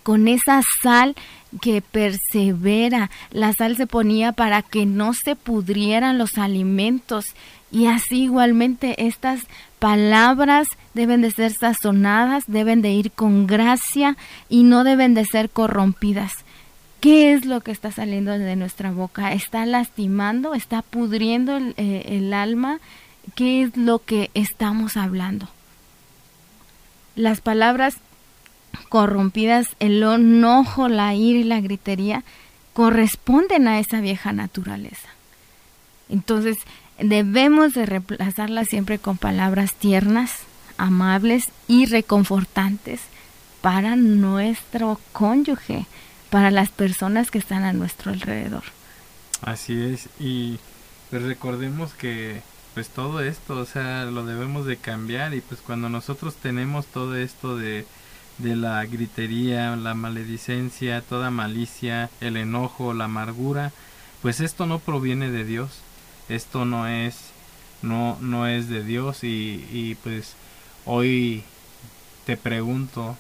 con 0.03 0.29
esa 0.29 0.61
sal 0.83 1.15
que 1.61 1.83
persevera. 1.83 3.11
La 3.31 3.53
sal 3.53 3.77
se 3.77 3.87
ponía 3.87 4.33
para 4.33 4.63
que 4.63 4.87
no 4.87 5.15
se 5.15 5.37
pudrieran 5.37 6.19
los 6.19 6.39
alimentos. 6.39 7.35
Y 7.71 7.87
así 7.87 8.25
igualmente 8.25 9.07
estas 9.07 9.41
palabras 9.79 10.69
deben 10.95 11.23
de 11.23 11.31
ser 11.31 11.53
sazonadas, 11.53 12.45
deben 12.47 12.83
de 12.83 12.93
ir 12.93 13.11
con 13.11 13.47
gracia 13.47 14.17
y 14.49 14.63
no 14.63 14.85
deben 14.85 15.15
de 15.15 15.25
ser 15.25 15.51
corrompidas. 15.51 16.33
¿Qué 17.01 17.33
es 17.33 17.47
lo 17.47 17.63
que 17.63 17.73
está 17.73 17.91
saliendo 17.91 18.31
de 18.31 18.55
nuestra 18.55 18.93
boca? 18.93 19.33
¿Está 19.33 19.67
lastimando? 19.67 20.55
¿Está 20.55 20.83
pudriendo 20.83 21.57
el, 21.57 21.75
eh, 21.77 22.05
el 22.07 22.33
alma? 22.33 22.79
¿Qué 23.35 23.63
es 23.63 23.77
lo 23.77 23.99
que 23.99 24.31
estamos 24.35 24.97
hablando? 24.97 25.49
Las 27.17 27.41
palabras 27.41 27.97
corrompidas, 28.89 29.69
el 29.81 30.03
enojo, 30.03 30.89
la 30.89 31.15
ira 31.15 31.39
y 31.39 31.45
la 31.45 31.61
gritería 31.61 32.25
corresponden 32.73 33.69
a 33.69 33.79
esa 33.79 34.01
vieja 34.01 34.33
naturaleza. 34.33 35.09
Entonces, 36.09 36.59
debemos 36.99 37.75
de 37.75 37.87
reemplazarla 37.87 38.65
siempre 38.65 38.99
con 38.99 39.19
palabras 39.19 39.75
tiernas, 39.75 40.41
amables 40.79 41.49
y 41.69 41.87
reconfortantes 41.87 43.01
para 43.61 43.97
nuestro 43.97 44.99
cónyuge, 45.13 45.87
para 46.31 46.51
las 46.51 46.71
personas 46.71 47.31
que 47.31 47.39
están 47.39 47.65
a 47.65 47.73
nuestro 47.73 48.13
alrededor. 48.13 48.65
Así 49.43 49.81
es, 49.81 50.09
y 50.19 50.59
pues 51.11 51.23
recordemos 51.23 51.93
que 51.95 52.43
pues 52.75 52.89
todo 52.89 53.21
esto, 53.21 53.57
o 53.59 53.67
sea, 53.67 54.05
lo 54.05 54.25
debemos 54.25 54.67
de 54.67 54.77
cambiar 54.77 55.35
y 55.35 55.41
pues 55.41 55.61
cuando 55.61 55.89
nosotros 55.89 56.37
tenemos 56.37 56.87
todo 56.87 57.17
esto 57.17 57.57
de 57.57 57.87
de 58.43 58.57
la 58.57 58.85
gritería, 58.85 59.77
la 59.77 59.95
maledicencia, 59.95 61.01
toda 61.01 61.31
malicia, 61.31 62.11
el 62.21 62.37
enojo, 62.37 62.93
la 62.93 63.05
amargura, 63.05 63.73
pues 64.21 64.41
esto 64.41 64.67
no 64.67 64.79
proviene 64.79 65.31
de 65.31 65.45
Dios, 65.45 65.81
esto 66.29 66.65
no 66.65 66.87
es, 66.87 67.17
no, 67.83 68.19
no 68.21 68.47
es 68.47 68.69
de 68.69 68.83
Dios 68.85 69.25
y, 69.25 69.67
y 69.73 69.97
pues 70.03 70.35
hoy 70.85 71.45
te 72.27 72.37
pregunto 72.37 73.17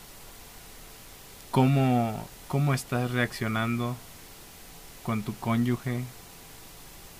cómo, 1.51 2.29
cómo 2.49 2.75
estás 2.75 3.11
reaccionando 3.11 3.97
con 5.03 5.23
tu 5.23 5.35
cónyuge, 5.37 6.05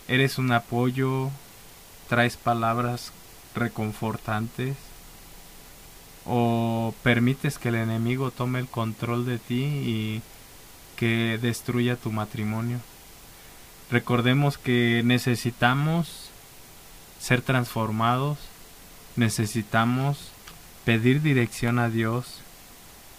eres 0.09 0.39
un 0.39 0.53
apoyo, 0.53 1.31
traes 2.09 2.37
palabras 2.37 3.13
reconfortantes, 3.55 4.77
o 6.27 6.95
permites 7.03 7.59
que 7.59 7.71
el 7.71 7.77
enemigo 7.77 8.31
tome 8.31 8.59
el 8.59 8.69
control 8.69 9.27
de 9.27 9.39
ti 9.39 9.65
y 9.65 10.23
que 10.97 11.39
destruya 11.41 11.97
tu 11.97 12.13
matrimonio. 12.13 12.79
Recordemos 13.91 14.57
que 14.59 15.03
necesitamos 15.05 16.31
ser 17.19 17.43
transformados, 17.43 18.39
necesitamos 19.17 20.33
pedir 20.85 21.23
dirección 21.23 21.79
a 21.79 21.89
Dios 21.89 22.41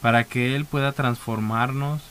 para 0.02 0.24
que 0.24 0.56
Él 0.56 0.66
pueda 0.66 0.92
transformarnos, 0.92 2.02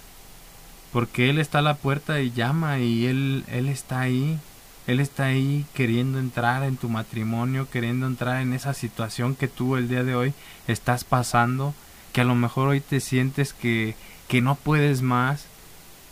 porque 0.93 1.29
Él 1.31 1.39
está 1.39 1.59
a 1.59 1.63
la 1.63 1.75
puerta 1.75 2.21
y 2.21 2.31
llama 2.31 2.79
y 2.79 3.07
Él, 3.07 3.45
Él 3.49 3.69
está 3.69 4.01
ahí 4.01 4.39
él 4.87 5.01
está 5.01 5.27
ahí 5.27 5.65
queriendo 5.75 6.19
entrar 6.19 6.65
en 6.65 6.77
tu 6.77 6.89
matrimonio, 6.89 7.69
queriendo 7.71 8.07
entrar 8.07 8.43
en 8.43 8.53
esa 8.53 8.75
situación 8.75 9.37
que 9.37 9.49
tú 9.49 9.77
el 9.77 9.89
día 9.89 10.03
de 10.03 10.17
hoy 10.17 10.35
estás 10.67 11.05
pasando, 11.05 11.75
que 12.13 12.23
a 12.23 12.25
lo 12.25 12.35
mejor 12.35 12.69
hoy 12.69 12.81
te 12.81 13.01
sientes 13.01 13.53
que, 13.53 13.95
que 14.29 14.41
no 14.41 14.57
puedes 14.57 15.03
más, 15.03 15.47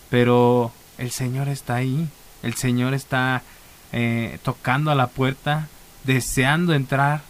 pero 0.09 0.73
el 0.99 1.11
Señor 1.11 1.49
está 1.49 1.77
ahí, 1.77 2.09
el 2.43 2.55
Señor 2.55 2.95
está 2.95 3.43
eh, 3.93 4.39
tocando 4.45 4.91
a 4.91 4.95
la 4.95 5.09
puerta, 5.09 5.69
deseando 6.05 6.73
entrar 6.73 7.23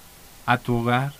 a 0.45 0.59
tu 0.59 0.77
hogar, 0.77 1.15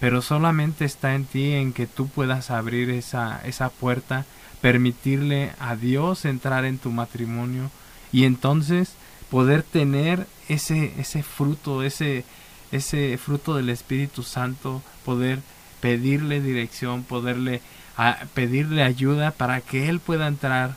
pero 0.00 0.22
solamente 0.22 0.84
está 0.84 1.14
en 1.14 1.24
ti 1.24 1.52
en 1.52 1.72
que 1.72 1.86
tú 1.86 2.08
puedas 2.08 2.50
abrir 2.50 2.90
esa, 2.90 3.40
esa 3.44 3.70
puerta, 3.70 4.26
permitirle 4.60 5.52
a 5.60 5.76
Dios 5.76 6.24
entrar 6.24 6.64
en 6.64 6.78
tu 6.78 6.90
matrimonio. 6.90 7.70
Y 8.12 8.24
entonces 8.24 8.94
poder 9.34 9.64
tener 9.64 10.28
ese, 10.48 10.92
ese 10.96 11.24
fruto, 11.24 11.82
ese, 11.82 12.24
ese 12.70 13.18
fruto 13.18 13.56
del 13.56 13.68
Espíritu 13.68 14.22
Santo, 14.22 14.80
poder 15.04 15.40
pedirle 15.80 16.40
dirección, 16.40 17.02
poderle 17.02 17.60
a, 17.96 18.18
pedirle 18.34 18.84
ayuda 18.84 19.32
para 19.32 19.60
que 19.60 19.88
Él 19.88 19.98
pueda 19.98 20.28
entrar 20.28 20.76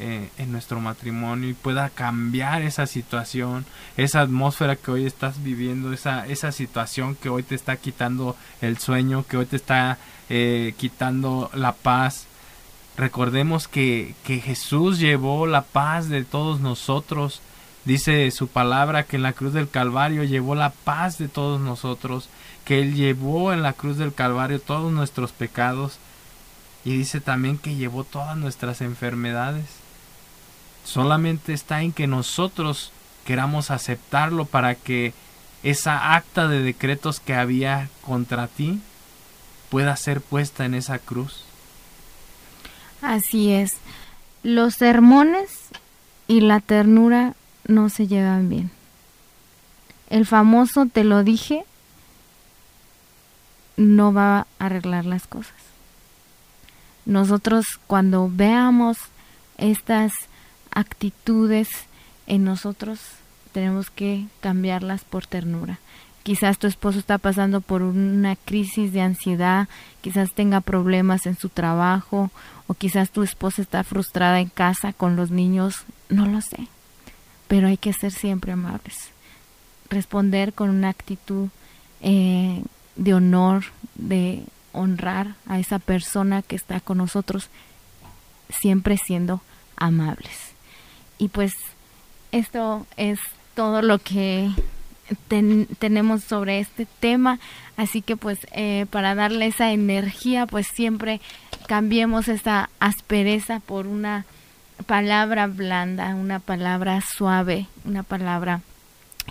eh, 0.00 0.28
en 0.36 0.50
nuestro 0.50 0.80
matrimonio 0.80 1.48
y 1.48 1.54
pueda 1.54 1.90
cambiar 1.90 2.62
esa 2.62 2.88
situación, 2.88 3.66
esa 3.96 4.22
atmósfera 4.22 4.74
que 4.74 4.90
hoy 4.90 5.06
estás 5.06 5.40
viviendo, 5.44 5.92
esa, 5.92 6.26
esa 6.26 6.50
situación 6.50 7.14
que 7.14 7.28
hoy 7.28 7.44
te 7.44 7.54
está 7.54 7.76
quitando 7.76 8.34
el 8.60 8.78
sueño, 8.78 9.24
que 9.28 9.36
hoy 9.36 9.46
te 9.46 9.54
está 9.54 9.98
eh, 10.28 10.74
quitando 10.76 11.52
la 11.54 11.70
paz. 11.70 12.26
Recordemos 12.96 13.68
que, 13.68 14.16
que 14.24 14.40
Jesús 14.40 14.98
llevó 14.98 15.46
la 15.46 15.62
paz 15.62 16.08
de 16.08 16.24
todos 16.24 16.58
nosotros. 16.58 17.42
Dice 17.84 18.30
su 18.30 18.46
palabra 18.46 19.02
que 19.02 19.16
en 19.16 19.22
la 19.22 19.32
cruz 19.32 19.52
del 19.52 19.68
Calvario 19.68 20.22
llevó 20.22 20.54
la 20.54 20.70
paz 20.70 21.18
de 21.18 21.28
todos 21.28 21.60
nosotros, 21.60 22.28
que 22.64 22.80
Él 22.80 22.94
llevó 22.94 23.52
en 23.52 23.62
la 23.62 23.72
cruz 23.72 23.96
del 23.96 24.14
Calvario 24.14 24.60
todos 24.60 24.92
nuestros 24.92 25.32
pecados 25.32 25.98
y 26.84 26.96
dice 26.96 27.20
también 27.20 27.58
que 27.58 27.74
llevó 27.74 28.04
todas 28.04 28.36
nuestras 28.36 28.80
enfermedades. 28.80 29.66
Solamente 30.84 31.52
está 31.52 31.82
en 31.82 31.92
que 31.92 32.06
nosotros 32.06 32.92
queramos 33.24 33.70
aceptarlo 33.70 34.44
para 34.44 34.74
que 34.74 35.12
esa 35.62 36.14
acta 36.14 36.48
de 36.48 36.60
decretos 36.62 37.20
que 37.20 37.34
había 37.34 37.88
contra 38.00 38.48
ti 38.48 38.80
pueda 39.70 39.96
ser 39.96 40.20
puesta 40.20 40.64
en 40.64 40.74
esa 40.74 40.98
cruz. 40.98 41.44
Así 43.00 43.52
es. 43.52 43.76
Los 44.42 44.74
sermones 44.74 45.68
y 46.26 46.40
la 46.40 46.60
ternura 46.60 47.34
no 47.66 47.88
se 47.88 48.06
llevan 48.06 48.48
bien. 48.48 48.70
El 50.10 50.26
famoso 50.26 50.86
te 50.86 51.04
lo 51.04 51.24
dije 51.24 51.64
no 53.76 54.12
va 54.12 54.40
a 54.40 54.46
arreglar 54.58 55.04
las 55.04 55.26
cosas. 55.26 55.54
Nosotros 57.04 57.80
cuando 57.86 58.30
veamos 58.30 58.98
estas 59.58 60.12
actitudes 60.70 61.68
en 62.26 62.44
nosotros 62.44 63.00
tenemos 63.52 63.90
que 63.90 64.26
cambiarlas 64.40 65.04
por 65.04 65.26
ternura. 65.26 65.78
Quizás 66.22 66.58
tu 66.58 66.68
esposo 66.68 67.00
está 67.00 67.18
pasando 67.18 67.60
por 67.60 67.82
una 67.82 68.36
crisis 68.36 68.92
de 68.92 69.00
ansiedad, 69.00 69.68
quizás 70.02 70.32
tenga 70.34 70.60
problemas 70.60 71.26
en 71.26 71.36
su 71.36 71.48
trabajo 71.48 72.30
o 72.68 72.74
quizás 72.74 73.10
tu 73.10 73.22
esposa 73.24 73.60
está 73.60 73.82
frustrada 73.82 74.38
en 74.40 74.48
casa 74.48 74.92
con 74.92 75.16
los 75.16 75.32
niños, 75.32 75.84
no 76.08 76.26
lo 76.26 76.40
sé. 76.40 76.68
Pero 77.52 77.66
hay 77.66 77.76
que 77.76 77.92
ser 77.92 78.12
siempre 78.12 78.52
amables. 78.52 79.10
Responder 79.90 80.54
con 80.54 80.70
una 80.70 80.88
actitud 80.88 81.50
eh, 82.00 82.62
de 82.96 83.12
honor, 83.12 83.64
de 83.94 84.44
honrar 84.72 85.34
a 85.46 85.58
esa 85.58 85.78
persona 85.78 86.40
que 86.40 86.56
está 86.56 86.80
con 86.80 86.96
nosotros, 86.96 87.50
siempre 88.48 88.96
siendo 88.96 89.42
amables. 89.76 90.54
Y 91.18 91.28
pues 91.28 91.52
esto 92.30 92.86
es 92.96 93.18
todo 93.54 93.82
lo 93.82 93.98
que 93.98 94.50
tenemos 95.78 96.24
sobre 96.24 96.58
este 96.58 96.86
tema. 97.00 97.38
Así 97.76 98.00
que 98.00 98.16
pues 98.16 98.38
eh, 98.52 98.86
para 98.88 99.14
darle 99.14 99.48
esa 99.48 99.72
energía, 99.72 100.46
pues 100.46 100.68
siempre 100.68 101.20
cambiemos 101.68 102.28
esa 102.28 102.70
aspereza 102.80 103.60
por 103.60 103.86
una 103.86 104.24
palabra 104.82 105.46
blanda, 105.46 106.14
una 106.14 106.38
palabra 106.38 107.00
suave, 107.00 107.66
una 107.84 108.02
palabra 108.02 108.60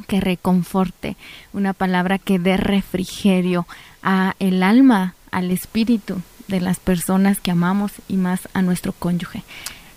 que 0.08 0.22
reconforte, 0.22 1.18
una 1.54 1.74
palabra 1.74 2.18
que 2.18 2.40
dé 2.40 2.58
refrigerio 2.58 3.68
a 4.04 4.36
el 4.40 4.64
alma, 4.64 5.16
al 5.32 5.52
espíritu 5.52 6.22
de 6.48 6.62
las 6.62 6.80
personas 6.80 7.40
que 7.40 7.52
amamos 7.52 7.94
y 8.08 8.18
más 8.18 8.50
a 8.54 8.62
nuestro 8.62 8.94
cónyuge. 8.94 9.44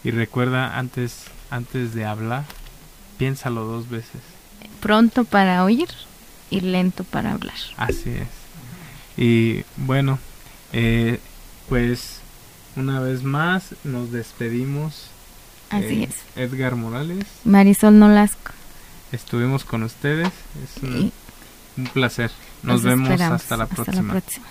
Y 0.04 0.10
recuerda 0.10 0.78
antes 0.78 1.26
antes 1.50 1.94
de 1.94 2.04
hablar, 2.04 2.44
piénsalo 3.18 3.64
dos 3.64 3.88
veces. 3.88 4.20
Pronto 4.80 5.24
para 5.24 5.64
oír 5.64 5.88
y 6.50 6.60
lento 6.60 7.04
para 7.04 7.32
hablar. 7.32 7.54
Así 7.76 8.10
es. 8.10 8.28
Y 9.16 9.64
bueno, 9.76 10.18
eh, 10.72 11.20
pues 11.68 12.20
una 12.76 13.00
vez 13.00 13.22
más 13.22 13.74
nos 13.84 14.10
despedimos. 14.10 15.10
Así 15.70 16.04
es. 16.04 16.16
Edgar 16.36 16.76
Morales. 16.76 17.26
Marisol 17.44 17.98
Nolasco. 17.98 18.52
Estuvimos 19.12 19.64
con 19.64 19.82
ustedes. 19.82 20.28
Es 20.28 20.82
un, 20.82 21.12
placer. 21.92 22.30
Nos, 22.62 22.82
vemos 22.82 23.20
hasta 23.20 23.56
la 23.56 23.66
próxima. 23.66 23.92
Hasta 23.92 24.02
la 24.02 24.12
próxima. 24.12 24.46